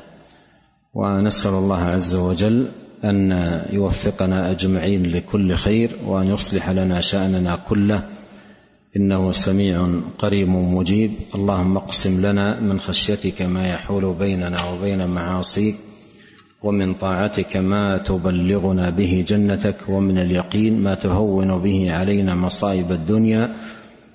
ونسال 0.95 1.53
الله 1.55 1.79
عز 1.81 2.15
وجل 2.15 2.69
ان 3.05 3.31
يوفقنا 3.73 4.51
اجمعين 4.51 5.07
لكل 5.07 5.55
خير 5.55 5.91
وان 6.07 6.27
يصلح 6.31 6.71
لنا 6.71 7.01
شاننا 7.01 7.57
كله 7.69 8.05
انه 8.97 9.31
سميع 9.33 10.01
قريب 10.19 10.49
مجيب 10.49 11.11
اللهم 11.35 11.77
اقسم 11.77 12.27
لنا 12.27 12.61
من 12.61 12.81
خشيتك 12.81 13.43
ما 13.43 13.69
يحول 13.69 14.19
بيننا 14.19 14.65
وبين 14.71 15.07
معاصيك 15.11 15.75
ومن 16.63 16.95
طاعتك 16.95 17.57
ما 17.57 17.99
تبلغنا 17.99 18.91
به 18.91 19.25
جنتك 19.29 19.89
ومن 19.89 20.19
اليقين 20.19 20.83
ما 20.83 20.95
تهون 20.95 21.59
به 21.63 21.87
علينا 21.91 22.35
مصائب 22.35 22.93
الدنيا 22.93 23.53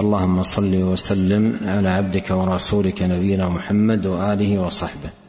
اللهم 0.00 0.42
صل 0.42 0.82
وسلم 0.82 1.58
على 1.62 1.88
عبدك 1.88 2.30
ورسولك 2.30 3.02
نبينا 3.02 3.48
محمد 3.48 4.06
واله 4.06 4.62
وصحبه 4.62 5.25